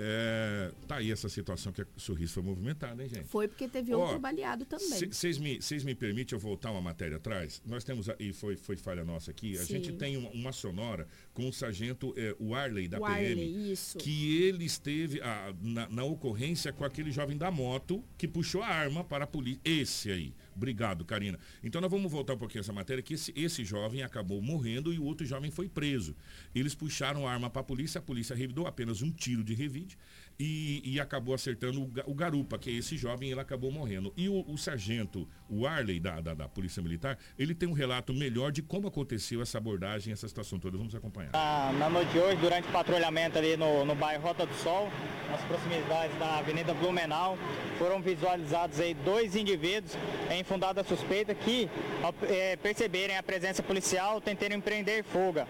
[0.00, 3.24] É, tá aí essa situação que a Sorriso foi movimentada, hein, gente?
[3.26, 4.86] Foi porque teve Ó, outro baleado também.
[5.10, 7.60] Vocês me, cês me permitem eu voltar uma matéria atrás?
[7.66, 9.74] Nós temos, a- e foi, foi falha nossa aqui, a Sim.
[9.74, 13.72] gente tem uma, uma sonora com o sargento é, o Arley da PM.
[13.72, 13.98] Isso.
[13.98, 18.68] Que ele esteve ah, na, na ocorrência com aquele jovem da moto que puxou a
[18.68, 19.60] arma para a polícia.
[19.64, 20.32] Esse aí.
[20.58, 21.38] Obrigado, Karina.
[21.62, 24.98] Então nós vamos voltar um pouquinho essa matéria, que esse, esse jovem acabou morrendo e
[24.98, 26.16] o outro jovem foi preso.
[26.52, 29.96] Eles puxaram a arma para a polícia, a polícia revidou apenas um tiro de revide
[30.38, 34.12] e, e acabou acertando o, o garupa, que é esse jovem, ele acabou morrendo.
[34.16, 38.14] E o, o sargento, o Arley, da, da, da Polícia Militar, ele tem um relato
[38.14, 40.78] melhor de como aconteceu essa abordagem, essa situação toda.
[40.78, 41.32] Vamos acompanhar.
[41.32, 44.88] Na, na noite de hoje, durante o patrulhamento ali no, no bairro Rota do Sol,
[45.28, 47.36] nas proximidades da Avenida Blumenau,
[47.76, 49.96] foram visualizados aí dois indivíduos
[50.30, 51.68] em fundada suspeita que,
[52.02, 55.48] ao eh, perceberem a presença policial, tentaram empreender fuga.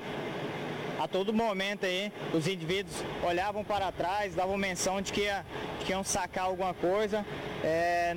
[0.99, 5.47] A todo momento aí, os indivíduos olhavam para trás, davam menção de que, ia,
[5.85, 7.25] que iam sacar alguma coisa.
[7.63, 8.17] eh,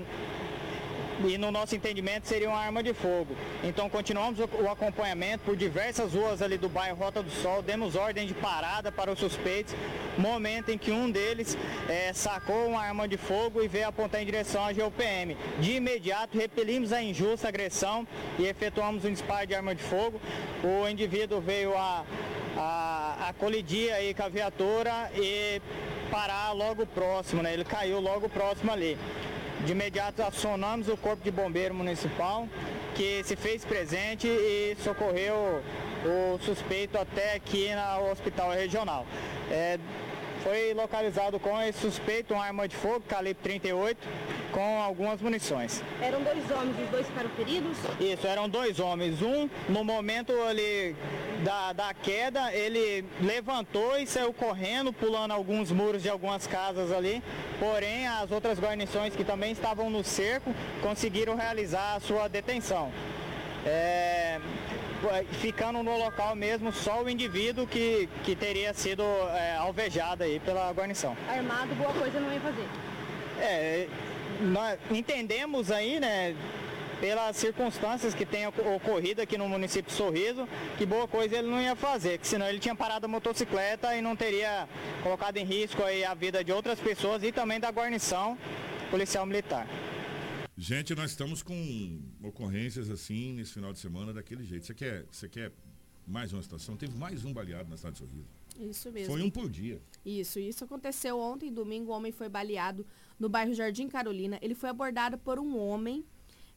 [1.27, 3.35] e no nosso entendimento seria uma arma de fogo.
[3.63, 8.27] Então continuamos o, acompanhamento por diversas ruas ali do bairro Rota do Sol, demos ordem
[8.27, 9.75] de parada para os suspeitos,
[10.17, 11.57] momento em que um deles
[11.89, 15.37] eh, sacou uma arma de fogo e veio apontar em direção à GOPM.
[15.59, 18.07] De imediato repelimos a injusta agressão
[18.39, 20.19] e efetuamos um disparo de arma de fogo.
[20.63, 22.05] O indivíduo veio a,
[22.57, 25.61] a, a colidir aí com a viatura e
[26.09, 27.53] parar logo próximo, né?
[27.53, 28.97] Ele caiu logo próximo ali.
[29.65, 32.47] De imediato acionamos o Corpo de Bombeiro Municipal,
[32.95, 35.61] que se fez presente e socorreu
[36.03, 39.05] o suspeito até aqui no Hospital Regional.
[39.51, 39.77] É,
[40.43, 43.97] foi localizado com esse suspeito uma arma de fogo, calibre 38,
[44.51, 45.83] com algumas munições.
[46.01, 47.77] Eram dois homens, os dois ficaram feridos?
[47.99, 49.21] Isso, eram dois homens.
[49.21, 50.95] Um, no momento ali
[51.43, 57.23] da, da queda, ele levantou e saiu correndo, pulando alguns muros de algumas casas ali.
[57.59, 62.91] Porém, as outras guarnições que também estavam no cerco conseguiram realizar a sua detenção.
[63.65, 64.39] É,
[65.41, 70.71] ficando no local mesmo só o indivíduo que, que teria sido é, alvejado aí pela
[70.71, 71.15] guarnição.
[71.29, 72.65] Armado, boa coisa não ia fazer.
[73.39, 73.87] É,
[74.41, 76.35] nós entendemos aí, né,
[76.99, 80.47] pelas circunstâncias que tem oco- ocorrido aqui no município de Sorriso,
[80.77, 84.01] que boa coisa ele não ia fazer, que senão ele tinha parado a motocicleta e
[84.01, 84.67] não teria
[85.01, 88.37] colocado em risco aí a vida de outras pessoas e também da guarnição
[88.91, 89.65] policial militar.
[90.63, 94.63] Gente, nós estamos com ocorrências assim nesse final de semana daquele jeito.
[94.63, 95.51] Você quer, você quer
[96.05, 96.77] mais uma situação?
[96.77, 98.29] Teve mais um baleado na cidade de Sorriso.
[98.59, 99.11] Isso mesmo.
[99.11, 99.81] Foi um por dia.
[100.05, 102.85] Isso, isso aconteceu ontem, domingo, o homem foi baleado
[103.19, 104.37] no bairro Jardim Carolina.
[104.39, 106.05] Ele foi abordado por um homem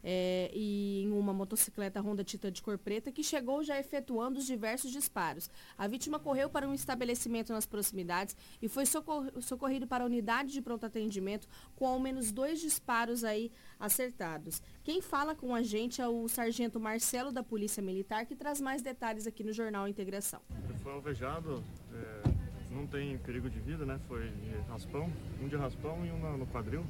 [0.05, 4.45] é, e em uma motocicleta Honda Titan de cor preta que chegou já efetuando os
[4.45, 5.49] diversos disparos.
[5.79, 10.53] A vítima correu para um estabelecimento nas proximidades e foi socor- socorrido para a unidade
[10.53, 13.51] de pronto atendimento com ao menos dois disparos aí
[13.81, 14.61] acertados.
[14.83, 18.83] Quem fala com a gente é o sargento Marcelo da Polícia Militar que traz mais
[18.83, 20.43] detalhes aqui no Jornal Integração.
[20.69, 22.23] Ele foi alvejado, é,
[22.71, 23.99] não tem perigo de vida, né?
[24.07, 26.85] Foi de raspão, um de raspão e um no quadril.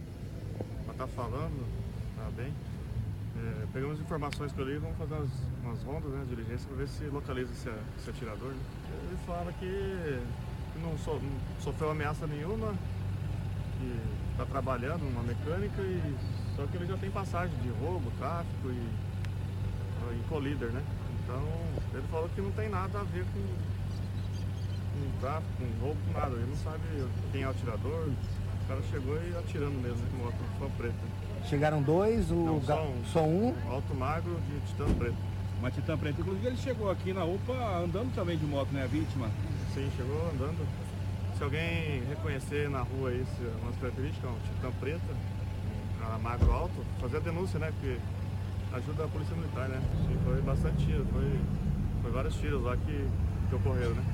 [0.86, 1.64] Mas tá falando,
[2.16, 2.52] tá bem.
[3.44, 5.30] É, pegamos informações ele e vamos fazer umas,
[5.62, 7.68] umas rondas, né, diligência, para ver se localiza esse,
[7.98, 8.48] esse atirador.
[8.50, 8.60] né?
[9.08, 10.20] Ele fala que
[10.80, 12.72] não, so- não sofreu ameaça nenhuma,
[13.78, 14.00] que
[14.32, 16.16] está trabalhando numa mecânica e
[16.56, 18.78] só que ele já tem passagem de roubo, tráfico e,
[20.14, 20.82] e colíder, né?
[21.22, 21.42] Então
[21.92, 23.40] ele falou que não tem nada a ver com,
[24.94, 26.34] com tráfico, com roubo, com nada.
[26.36, 26.80] Ele não sabe
[27.32, 28.08] quem é o atirador.
[28.08, 31.13] O cara chegou e atirando mesmo com moto só preta.
[31.48, 33.04] Chegaram dois, o Não, ga- só um.
[33.12, 33.54] só um.
[33.70, 35.16] Alto magro de titã preto.
[35.60, 36.20] Uma Titã Preta.
[36.20, 37.52] Inclusive ele chegou aqui na UPA
[37.84, 38.82] andando também de moto, né?
[38.82, 39.28] A vítima.
[39.72, 40.66] Sim, chegou andando.
[41.38, 46.52] Se alguém reconhecer na rua aí se- umas características, um titã preta, um cara magro
[46.52, 47.72] alto, fazer a denúncia, né?
[47.72, 47.96] Porque
[48.74, 49.80] ajuda a polícia militar, né?
[50.24, 51.40] Foi bastante tiro, foi,
[52.02, 53.08] foi vários tiros lá que,
[53.48, 54.04] que ocorreram, né?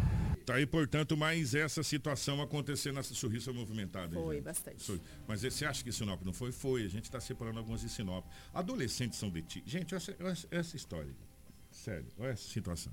[0.50, 4.16] Tá aí, portanto, mais essa situação acontecer nessa sorriso movimentada.
[4.16, 4.44] Foi gente?
[4.44, 4.84] bastante.
[4.84, 5.00] Foi.
[5.28, 6.50] Mas você acha que Sinop não foi?
[6.50, 6.84] Foi.
[6.84, 8.26] A gente está separando algumas de Sinop.
[8.52, 9.70] Adolescentes são detidos.
[9.70, 10.16] Gente, essa,
[10.50, 11.14] essa história.
[11.70, 12.92] Sério, olha essa situação.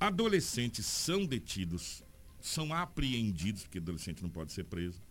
[0.00, 2.02] Adolescentes são detidos,
[2.40, 5.02] são apreendidos, porque adolescente não pode ser preso,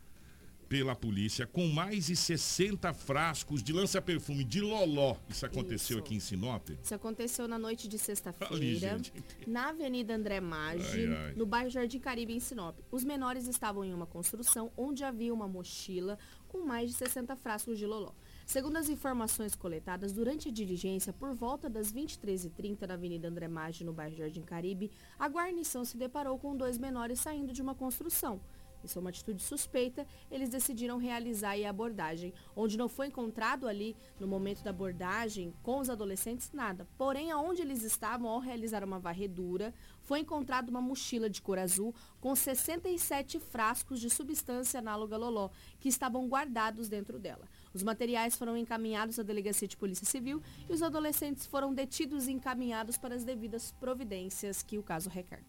[0.70, 5.15] pela polícia, com mais de 60 frascos de lança-perfume de loló.
[5.28, 6.05] Isso aconteceu Isso.
[6.05, 6.70] aqui em Sinop.
[6.82, 9.01] Isso aconteceu na noite de sexta-feira,
[9.47, 11.34] na Avenida André Maggi, Ai, ai.
[11.36, 12.78] no bairro Jardim Caribe, em Sinop.
[12.91, 17.78] Os menores estavam em uma construção onde havia uma mochila com mais de 60 frascos
[17.78, 18.11] de loló.
[18.45, 23.84] Segundo as informações coletadas durante a diligência, por volta das 23h30 na Avenida André Maggi,
[23.84, 28.39] no bairro Jardim Caribe, a guarnição se deparou com dois menores saindo de uma construção.
[28.84, 30.05] Isso é uma atitude suspeita.
[30.32, 35.80] Eles decidiram realizar a abordagem, onde não foi encontrado ali no momento da abordagem com
[35.80, 36.88] os adolescentes nada.
[36.97, 41.93] Porém, aonde eles estavam ao realizar uma varredura, foi encontrada uma mochila de cor azul
[42.19, 45.49] com 67 frascos de substância análoga loló,
[45.80, 47.47] que estavam guardados dentro dela.
[47.73, 52.32] Os materiais foram encaminhados à Delegacia de Polícia Civil e os adolescentes foram detidos e
[52.32, 55.43] encaminhados para as devidas providências que o caso requer.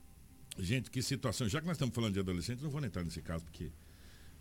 [0.61, 1.49] Gente, que situação.
[1.49, 3.71] Já que nós estamos falando de adolescentes, não vou entrar nesse caso, porque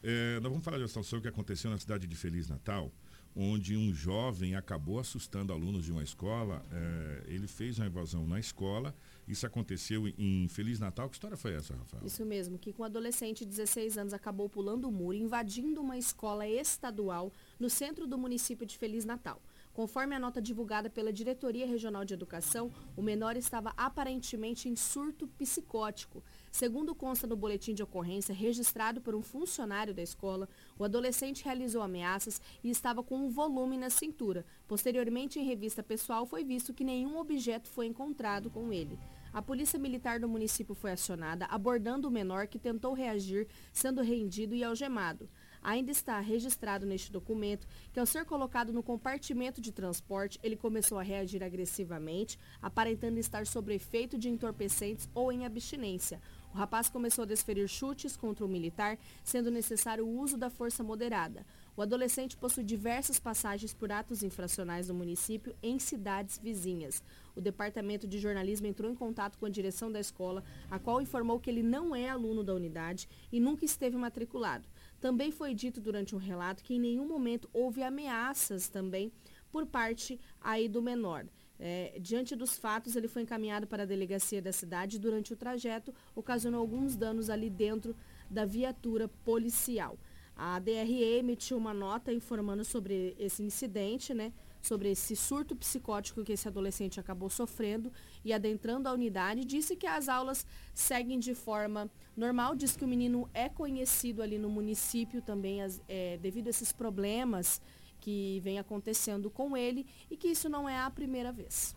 [0.03, 2.91] é, nós vamos falar de uma situação que aconteceu na cidade de Feliz Natal,
[3.35, 6.65] onde um jovem acabou assustando alunos de uma escola.
[6.71, 8.93] É, ele fez uma evasão na escola.
[9.27, 11.07] Isso aconteceu em Feliz Natal.
[11.07, 12.05] Que história foi essa, Rafael?
[12.05, 15.97] Isso mesmo, que com um adolescente de 16 anos acabou pulando o muro, invadindo uma
[15.97, 19.41] escola estadual no centro do município de Feliz Natal.
[19.79, 25.25] Conforme a nota divulgada pela Diretoria Regional de Educação, o menor estava aparentemente em surto
[25.25, 26.21] psicótico.
[26.51, 31.81] Segundo consta no boletim de ocorrência registrado por um funcionário da escola, o adolescente realizou
[31.81, 34.45] ameaças e estava com um volume na cintura.
[34.67, 38.99] Posteriormente, em revista pessoal, foi visto que nenhum objeto foi encontrado com ele.
[39.31, 44.53] A polícia militar do município foi acionada, abordando o menor que tentou reagir, sendo rendido
[44.53, 45.29] e algemado
[45.61, 50.97] ainda está registrado neste documento que, ao ser colocado no compartimento de transporte, ele começou
[50.97, 56.21] a reagir agressivamente, aparentando estar sob efeito de entorpecentes ou em abstinência.
[56.53, 60.83] O rapaz começou a desferir chutes contra o militar, sendo necessário o uso da força
[60.83, 61.45] moderada.
[61.77, 67.03] O adolescente possui diversas passagens por atos infracionais no município em cidades vizinhas.
[67.35, 71.39] O departamento de jornalismo entrou em contato com a direção da escola, a qual informou
[71.39, 74.67] que ele não é aluno da unidade e nunca esteve matriculado.
[74.99, 79.11] Também foi dito durante um relato que em nenhum momento houve ameaças também
[79.51, 81.25] por parte aí do menor.
[81.59, 85.35] É, diante dos fatos, ele foi encaminhado para a delegacia da cidade e durante o
[85.35, 87.95] trajeto ocasionou alguns danos ali dentro
[88.29, 89.97] da viatura policial.
[90.35, 94.31] A DRE emitiu uma nota informando sobre esse incidente, né?
[94.61, 97.91] Sobre esse surto psicótico que esse adolescente acabou sofrendo
[98.23, 102.87] e adentrando a unidade, disse que as aulas seguem de forma normal, diz que o
[102.87, 107.61] menino é conhecido ali no município também as, é, devido a esses problemas
[107.99, 111.75] que vem acontecendo com ele e que isso não é a primeira vez.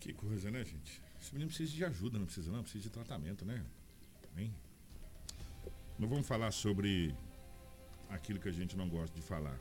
[0.00, 1.02] Que coisa, né, gente?
[1.20, 3.64] Esse menino precisa de ajuda, não precisa não, precisa de tratamento, né?
[4.36, 4.54] Hein?
[5.98, 7.14] Não vamos falar sobre
[8.10, 9.58] aquilo que a gente não gosta de falar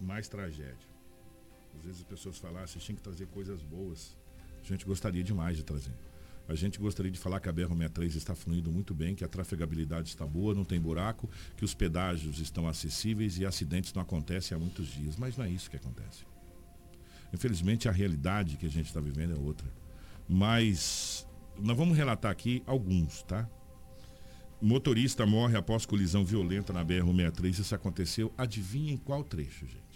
[0.00, 0.88] mais tragédia.
[1.76, 4.16] Às vezes as pessoas falam, ah, vocês tinham que trazer coisas boas.
[4.62, 5.94] A gente gostaria demais de trazer.
[6.48, 10.08] A gente gostaria de falar que a BR-63 está fluindo muito bem, que a trafegabilidade
[10.08, 14.58] está boa, não tem buraco, que os pedágios estão acessíveis e acidentes não acontecem há
[14.58, 15.16] muitos dias.
[15.16, 16.24] Mas não é isso que acontece.
[17.32, 19.72] Infelizmente, a realidade que a gente está vivendo é outra.
[20.28, 21.26] Mas
[21.56, 23.48] nós vamos relatar aqui alguns, tá?
[24.60, 27.60] Motorista morre após colisão violenta na BR-63.
[27.60, 29.89] Isso aconteceu, adivinha em qual trecho, gente?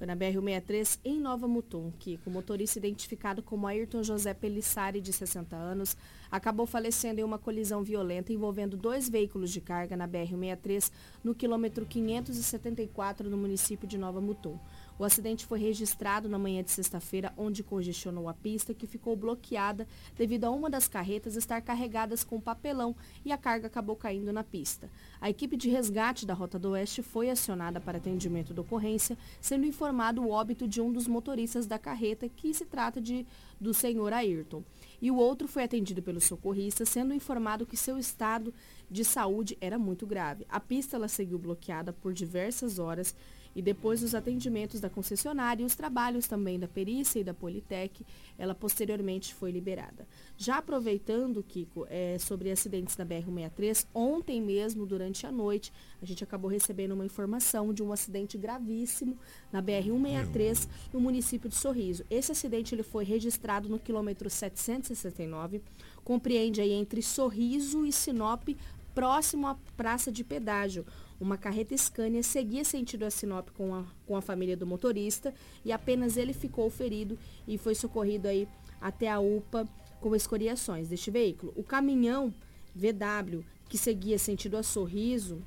[0.00, 5.12] Foi na BR-163 em Nova Mutum, que o motorista identificado como Ayrton José Pelissari, de
[5.12, 5.94] 60 anos,
[6.30, 10.90] acabou falecendo em uma colisão violenta envolvendo dois veículos de carga na BR-163
[11.22, 14.58] no quilômetro 574 no município de Nova Mutum.
[15.00, 19.88] O acidente foi registrado na manhã de sexta-feira, onde congestionou a pista, que ficou bloqueada
[20.14, 22.94] devido a uma das carretas estar carregadas com papelão
[23.24, 24.90] e a carga acabou caindo na pista.
[25.18, 29.64] A equipe de resgate da Rota do Oeste foi acionada para atendimento da ocorrência, sendo
[29.64, 33.26] informado o óbito de um dos motoristas da carreta, que se trata de,
[33.58, 34.62] do senhor Ayrton.
[35.00, 38.52] E o outro foi atendido pelo socorrista, sendo informado que seu estado
[38.90, 40.44] de saúde era muito grave.
[40.46, 43.16] A pista ela seguiu bloqueada por diversas horas
[43.54, 48.04] e depois dos atendimentos da concessionária e os trabalhos também da perícia e da Politec,
[48.38, 50.06] ela posteriormente foi liberada.
[50.36, 56.24] Já aproveitando, Kiko, é, sobre acidentes na BR-163, ontem mesmo, durante a noite, a gente
[56.24, 59.18] acabou recebendo uma informação de um acidente gravíssimo
[59.52, 62.04] na BR-163, no município de Sorriso.
[62.10, 65.62] Esse acidente ele foi registrado no quilômetro 769,
[66.04, 68.48] compreende aí entre Sorriso e Sinop,
[68.94, 70.84] próximo à praça de pedágio.
[71.20, 75.70] Uma carreta Scania seguia sentido a Sinop com a, com a família do motorista e
[75.70, 78.48] apenas ele ficou ferido e foi socorrido aí
[78.80, 79.68] até a UPA
[80.00, 81.52] com escoriações deste veículo.
[81.54, 82.32] O caminhão
[82.74, 85.42] VW, que seguia sentido a Sorriso,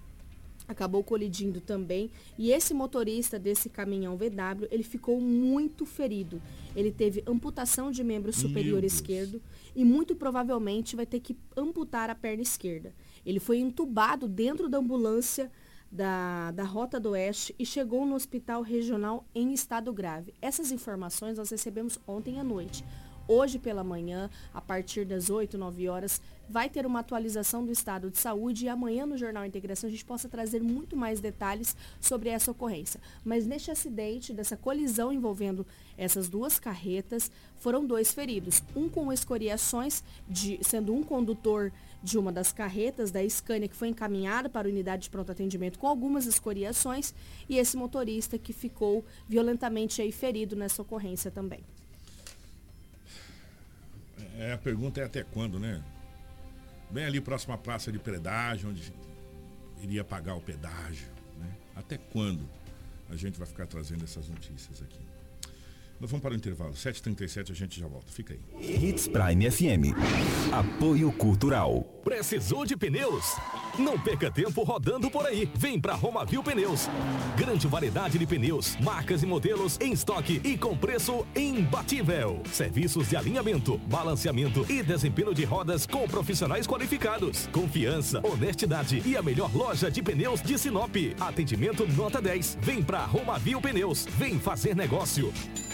[0.68, 2.10] acabou colidindo também.
[2.38, 6.42] E esse motorista desse caminhão VW ele ficou muito ferido.
[6.76, 9.42] Ele teve amputação de membro superior esquerdo
[9.76, 12.94] e muito provavelmente vai ter que amputar a perna esquerda.
[13.26, 15.52] Ele foi entubado dentro da ambulância
[15.94, 20.34] da, da Rota do Oeste e chegou no hospital regional em estado grave.
[20.42, 22.84] Essas informações nós recebemos ontem à noite.
[23.28, 28.12] Hoje pela manhã, a partir das 8, 9 horas, vai ter uma atualização do estado
[28.12, 32.30] de saúde e amanhã no Jornal Integração a gente possa trazer muito mais detalhes sobre
[32.30, 33.00] essa ocorrência.
[33.24, 35.66] Mas neste acidente, dessa colisão envolvendo
[35.98, 38.62] essas duas carretas, foram dois feridos.
[38.76, 41.72] Um com escoriações, de, sendo um condutor
[42.04, 45.80] de uma das carretas da Scania que foi encaminhada para a unidade de pronto atendimento
[45.80, 47.14] com algumas escoriações
[47.48, 51.64] e esse motorista que ficou violentamente ferido nessa ocorrência também.
[54.44, 55.82] É, a pergunta é até quando, né?
[56.92, 58.94] Bem ali próximo à praça de pedágio, onde
[59.82, 61.08] iria pagar o pedágio.
[61.40, 61.50] Né?
[61.74, 62.48] Até quando
[63.10, 65.00] a gente vai ficar trazendo essas notícias aqui?
[66.00, 66.74] Nós vamos para o intervalo.
[66.74, 68.12] 7h37 a gente já volta.
[68.12, 68.40] Fica aí.
[68.90, 69.96] Hits Prime FM.
[70.52, 71.82] Apoio Cultural.
[72.04, 73.38] Precisou de pneus?
[73.80, 75.50] Não perca tempo rodando por aí.
[75.56, 76.90] Vem pra Romavil Pneus.
[77.38, 82.42] Grande variedade de pneus, marcas e modelos em estoque e com preço imbatível.
[82.52, 87.48] Serviços de alinhamento, balanceamento e desempenho de rodas com profissionais qualificados.
[87.48, 90.96] Confiança, honestidade e a melhor loja de pneus de Sinop.
[91.20, 92.58] Atendimento nota 10.
[92.62, 94.06] Vem pra Romavil Pneus.
[94.18, 95.32] Vem fazer negócio.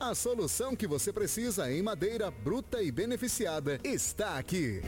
[0.00, 4.82] A solução que você precisa em madeira bruta e beneficiada está aqui.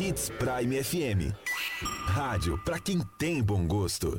[0.00, 1.36] Hits Prime FM.
[2.06, 4.18] Rádio para quem tem bom gosto.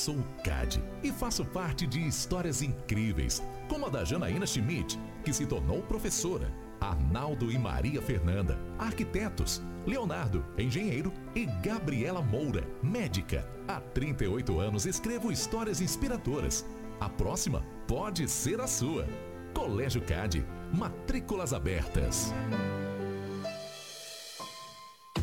[0.05, 5.33] Sou o CAD e faço parte de histórias incríveis, como a da Janaína Schmidt, que
[5.33, 13.49] se tornou professora, Arnaldo e Maria Fernanda, arquitetos, Leonardo, engenheiro e Gabriela Moura, médica.
[13.67, 16.63] Há 38 anos escrevo histórias inspiradoras.
[16.99, 19.07] A próxima pode ser a sua.
[19.55, 22.31] Colégio CAD, matrículas abertas.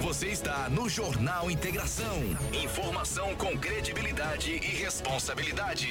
[0.00, 2.18] Você está no Jornal Integração.
[2.52, 5.88] Informação com credibilidade e responsabilidade.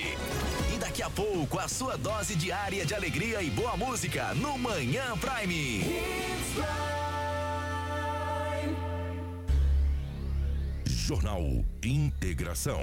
[0.73, 5.17] E daqui a pouco, a sua dose diária de alegria e boa música no Manhã
[5.17, 5.83] Prime.
[10.85, 11.43] Jornal
[11.83, 12.79] Integração.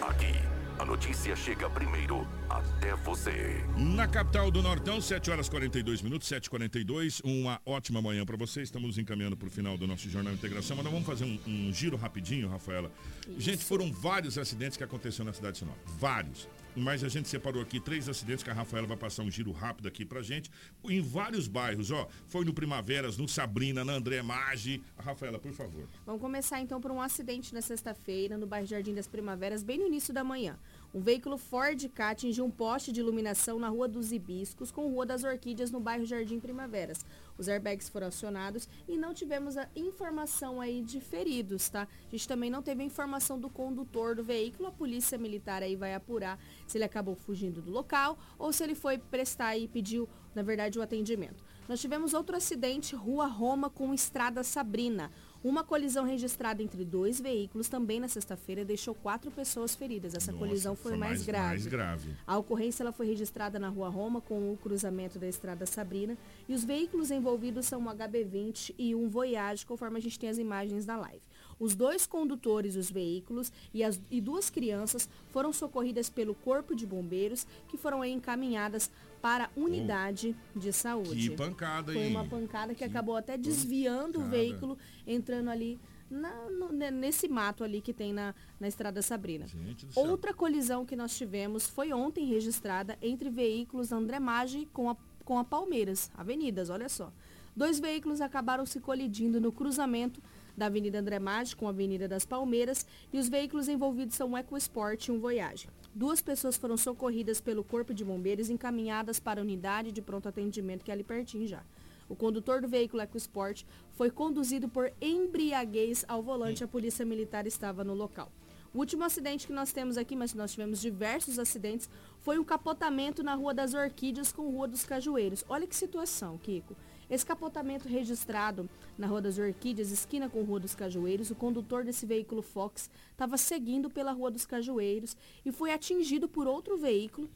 [0.00, 0.34] Aqui,
[0.80, 3.62] a notícia chega primeiro até você.
[3.76, 7.20] Na capital do Nortão, 7 horas 42 minutos, 7h42.
[7.22, 8.62] Uma ótima manhã para você.
[8.62, 11.70] Estamos encaminhando para o final do nosso Jornal Integração, mas nós vamos fazer um, um
[11.70, 12.90] giro rapidinho, Rafaela.
[13.28, 13.40] Isso.
[13.40, 15.76] Gente, foram vários acidentes que aconteceram na cidade de Sinop.
[15.98, 16.48] Vários.
[16.76, 19.88] Mas a gente separou aqui três acidentes que a Rafaela vai passar um giro rápido
[19.88, 20.50] aqui pra gente.
[20.84, 22.08] Em vários bairros, ó.
[22.28, 24.82] Foi no Primaveras, no Sabrina, na André Maggi.
[24.96, 25.88] Rafaela, por favor.
[26.06, 29.86] Vamos começar então por um acidente na sexta-feira no bairro Jardim das Primaveras, bem no
[29.86, 30.58] início da manhã.
[30.92, 35.06] Um veículo Ford Ka atingiu um poste de iluminação na Rua dos Hibiscos com Rua
[35.06, 37.06] das Orquídeas no bairro Jardim Primaveras.
[37.38, 41.86] Os airbags foram acionados e não tivemos a informação aí de feridos, tá?
[42.08, 44.68] A gente também não teve a informação do condutor do veículo.
[44.68, 48.74] A polícia militar aí vai apurar se ele acabou fugindo do local ou se ele
[48.74, 51.44] foi prestar e pediu, na verdade, o atendimento.
[51.68, 55.12] Nós tivemos outro acidente, Rua Roma com Estrada Sabrina.
[55.42, 60.14] Uma colisão registrada entre dois veículos também na sexta-feira deixou quatro pessoas feridas.
[60.14, 61.46] Essa Nossa, colisão foi, foi mais, mais- grave.
[61.48, 62.10] mais grave.
[62.26, 66.16] A ocorrência ela foi registrada na Rua Roma com o cruzamento da Estrada Sabrina
[66.46, 70.36] e os veículos envolvidos são um HB20 e um Voyage, conforme a gente tem as
[70.36, 71.22] imagens na live.
[71.58, 76.86] Os dois condutores dos veículos e, as, e duas crianças foram socorridas pelo Corpo de
[76.86, 81.28] Bombeiros, que foram encaminhadas para a unidade de saúde.
[81.30, 82.10] Que pancada, Foi hein?
[82.10, 84.30] uma pancada que acabou até desviando o pancada.
[84.30, 85.78] veículo, entrando ali
[86.10, 89.46] na- no- ne- nesse mato ali que tem na, na Estrada Sabrina.
[89.94, 95.38] Outra colisão que nós tivemos foi ontem registrada entre veículos André Maggi com a, com
[95.38, 97.12] a Palmeiras, avenidas, olha só.
[97.54, 100.20] Dois veículos acabaram se colidindo no cruzamento
[100.56, 104.36] da Avenida André Maggi com a Avenida das Palmeiras e os veículos envolvidos são um
[104.36, 105.68] EcoSport e um Voyage.
[105.92, 110.28] Duas pessoas foram socorridas pelo Corpo de Bombeiros e encaminhadas para a unidade de pronto
[110.28, 111.64] atendimento que é ali pertinho já.
[112.08, 116.62] O condutor do veículo EcoSport foi conduzido por embriaguez ao volante.
[116.62, 118.30] A polícia militar estava no local.
[118.72, 123.22] O último acidente que nós temos aqui, mas nós tivemos diversos acidentes, foi um capotamento
[123.22, 125.44] na Rua das Orquídeas com Rua dos Cajueiros.
[125.48, 126.76] Olha que situação, Kiko.
[127.10, 132.06] Esse capotamento registrado na Rua das Orquídeas, esquina com Rua dos Cajueiros, o condutor desse
[132.06, 137.28] veículo Fox estava seguindo pela Rua dos Cajueiros e foi atingido por outro veículo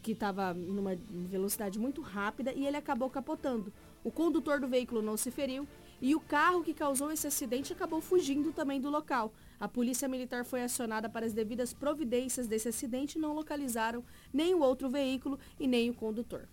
[0.00, 3.72] que estava numa velocidade muito rápida e ele acabou capotando.
[4.04, 5.66] O condutor do veículo não se feriu
[6.00, 9.32] e o carro que causou esse acidente acabou fugindo também do local.
[9.58, 14.54] A polícia militar foi acionada para as devidas providências desse acidente e não localizaram nem
[14.54, 16.46] o outro veículo e nem o condutor.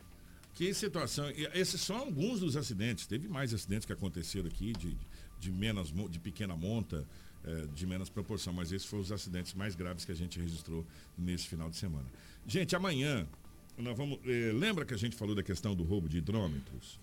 [0.53, 1.29] Que situação.
[1.53, 3.07] Esses são alguns dos acidentes.
[3.07, 4.95] Teve mais acidentes que aconteceram aqui de,
[5.39, 7.07] de, menos, de pequena monta,
[7.43, 10.85] eh, de menos proporção, mas esses foram os acidentes mais graves que a gente registrou
[11.17, 12.05] nesse final de semana.
[12.45, 13.27] Gente, amanhã,
[13.77, 14.19] nós vamos.
[14.25, 16.99] eh, lembra que a gente falou da questão do roubo de hidrômetros?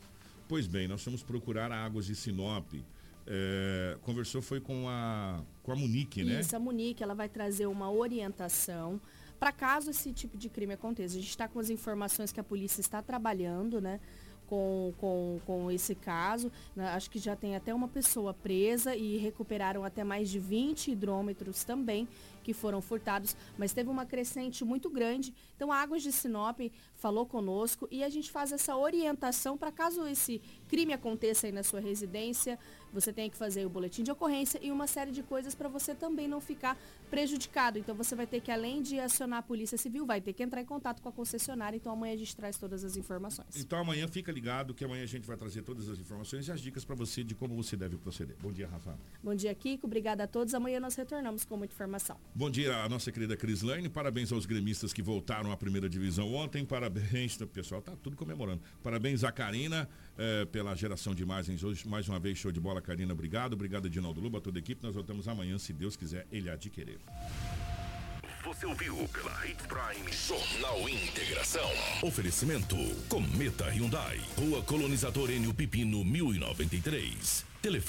[0.49, 2.73] Pois bem, nós vamos procurar a Águas de Sinop.
[3.27, 6.41] Eh, conversou foi com a, com a Munique, né?
[6.41, 9.01] Isso, a Munique, ela vai trazer uma orientação
[9.41, 11.17] para caso esse tipo de crime aconteça.
[11.17, 13.99] A gente está com as informações que a polícia está trabalhando, né?
[14.47, 16.53] Com, com, com esse caso.
[16.77, 20.91] né, Acho que já tem até uma pessoa presa e recuperaram até mais de 20
[20.91, 22.07] hidrômetros também
[22.43, 25.35] que foram furtados, mas teve uma crescente muito grande.
[25.57, 26.59] Então a Águas de Sinop
[26.97, 31.63] falou conosco e a gente faz essa orientação para caso esse crime aconteça aí na
[31.63, 32.59] sua residência,
[32.93, 35.95] você tem que fazer o boletim de ocorrência e uma série de coisas para você
[35.95, 36.77] também não ficar
[37.11, 37.79] prejudicado.
[37.79, 40.61] Então você vai ter que, além de acionar a Polícia Civil, vai ter que entrar
[40.61, 41.77] em contato com a concessionária.
[41.77, 43.57] Então amanhã a gente traz todas as informações.
[43.57, 46.61] Então amanhã fica ligado que amanhã a gente vai trazer todas as informações e as
[46.61, 48.37] dicas para você de como você deve proceder.
[48.41, 48.99] Bom dia, Rafa.
[49.23, 49.87] Bom dia, Kiko.
[49.87, 50.55] Obrigada a todos.
[50.55, 52.17] Amanhã nós retornamos com muita informação.
[52.33, 53.89] Bom dia a nossa querida Cris Lane.
[53.89, 56.65] Parabéns aos gremistas que voltaram à primeira divisão ontem.
[56.65, 58.63] Parabéns, o pessoal tá tudo comemorando.
[58.83, 61.87] Parabéns a Karina eh, pela geração de imagens hoje.
[61.89, 63.13] Mais uma vez, show de bola, Karina.
[63.13, 63.55] Obrigado.
[63.55, 64.81] Obrigado, Edinaldo Luba, toda a equipe.
[64.83, 67.01] Nós voltamos amanhã, se Deus quiser, ele há de querer.
[68.45, 71.71] Você ouviu pela Hits Prime Jornal Integração.
[72.03, 72.77] Oferecimento
[73.09, 74.21] Cometa Hyundai.
[74.39, 77.45] Rua Colonizador Enio Pipino 1093.
[77.61, 77.79] Telefone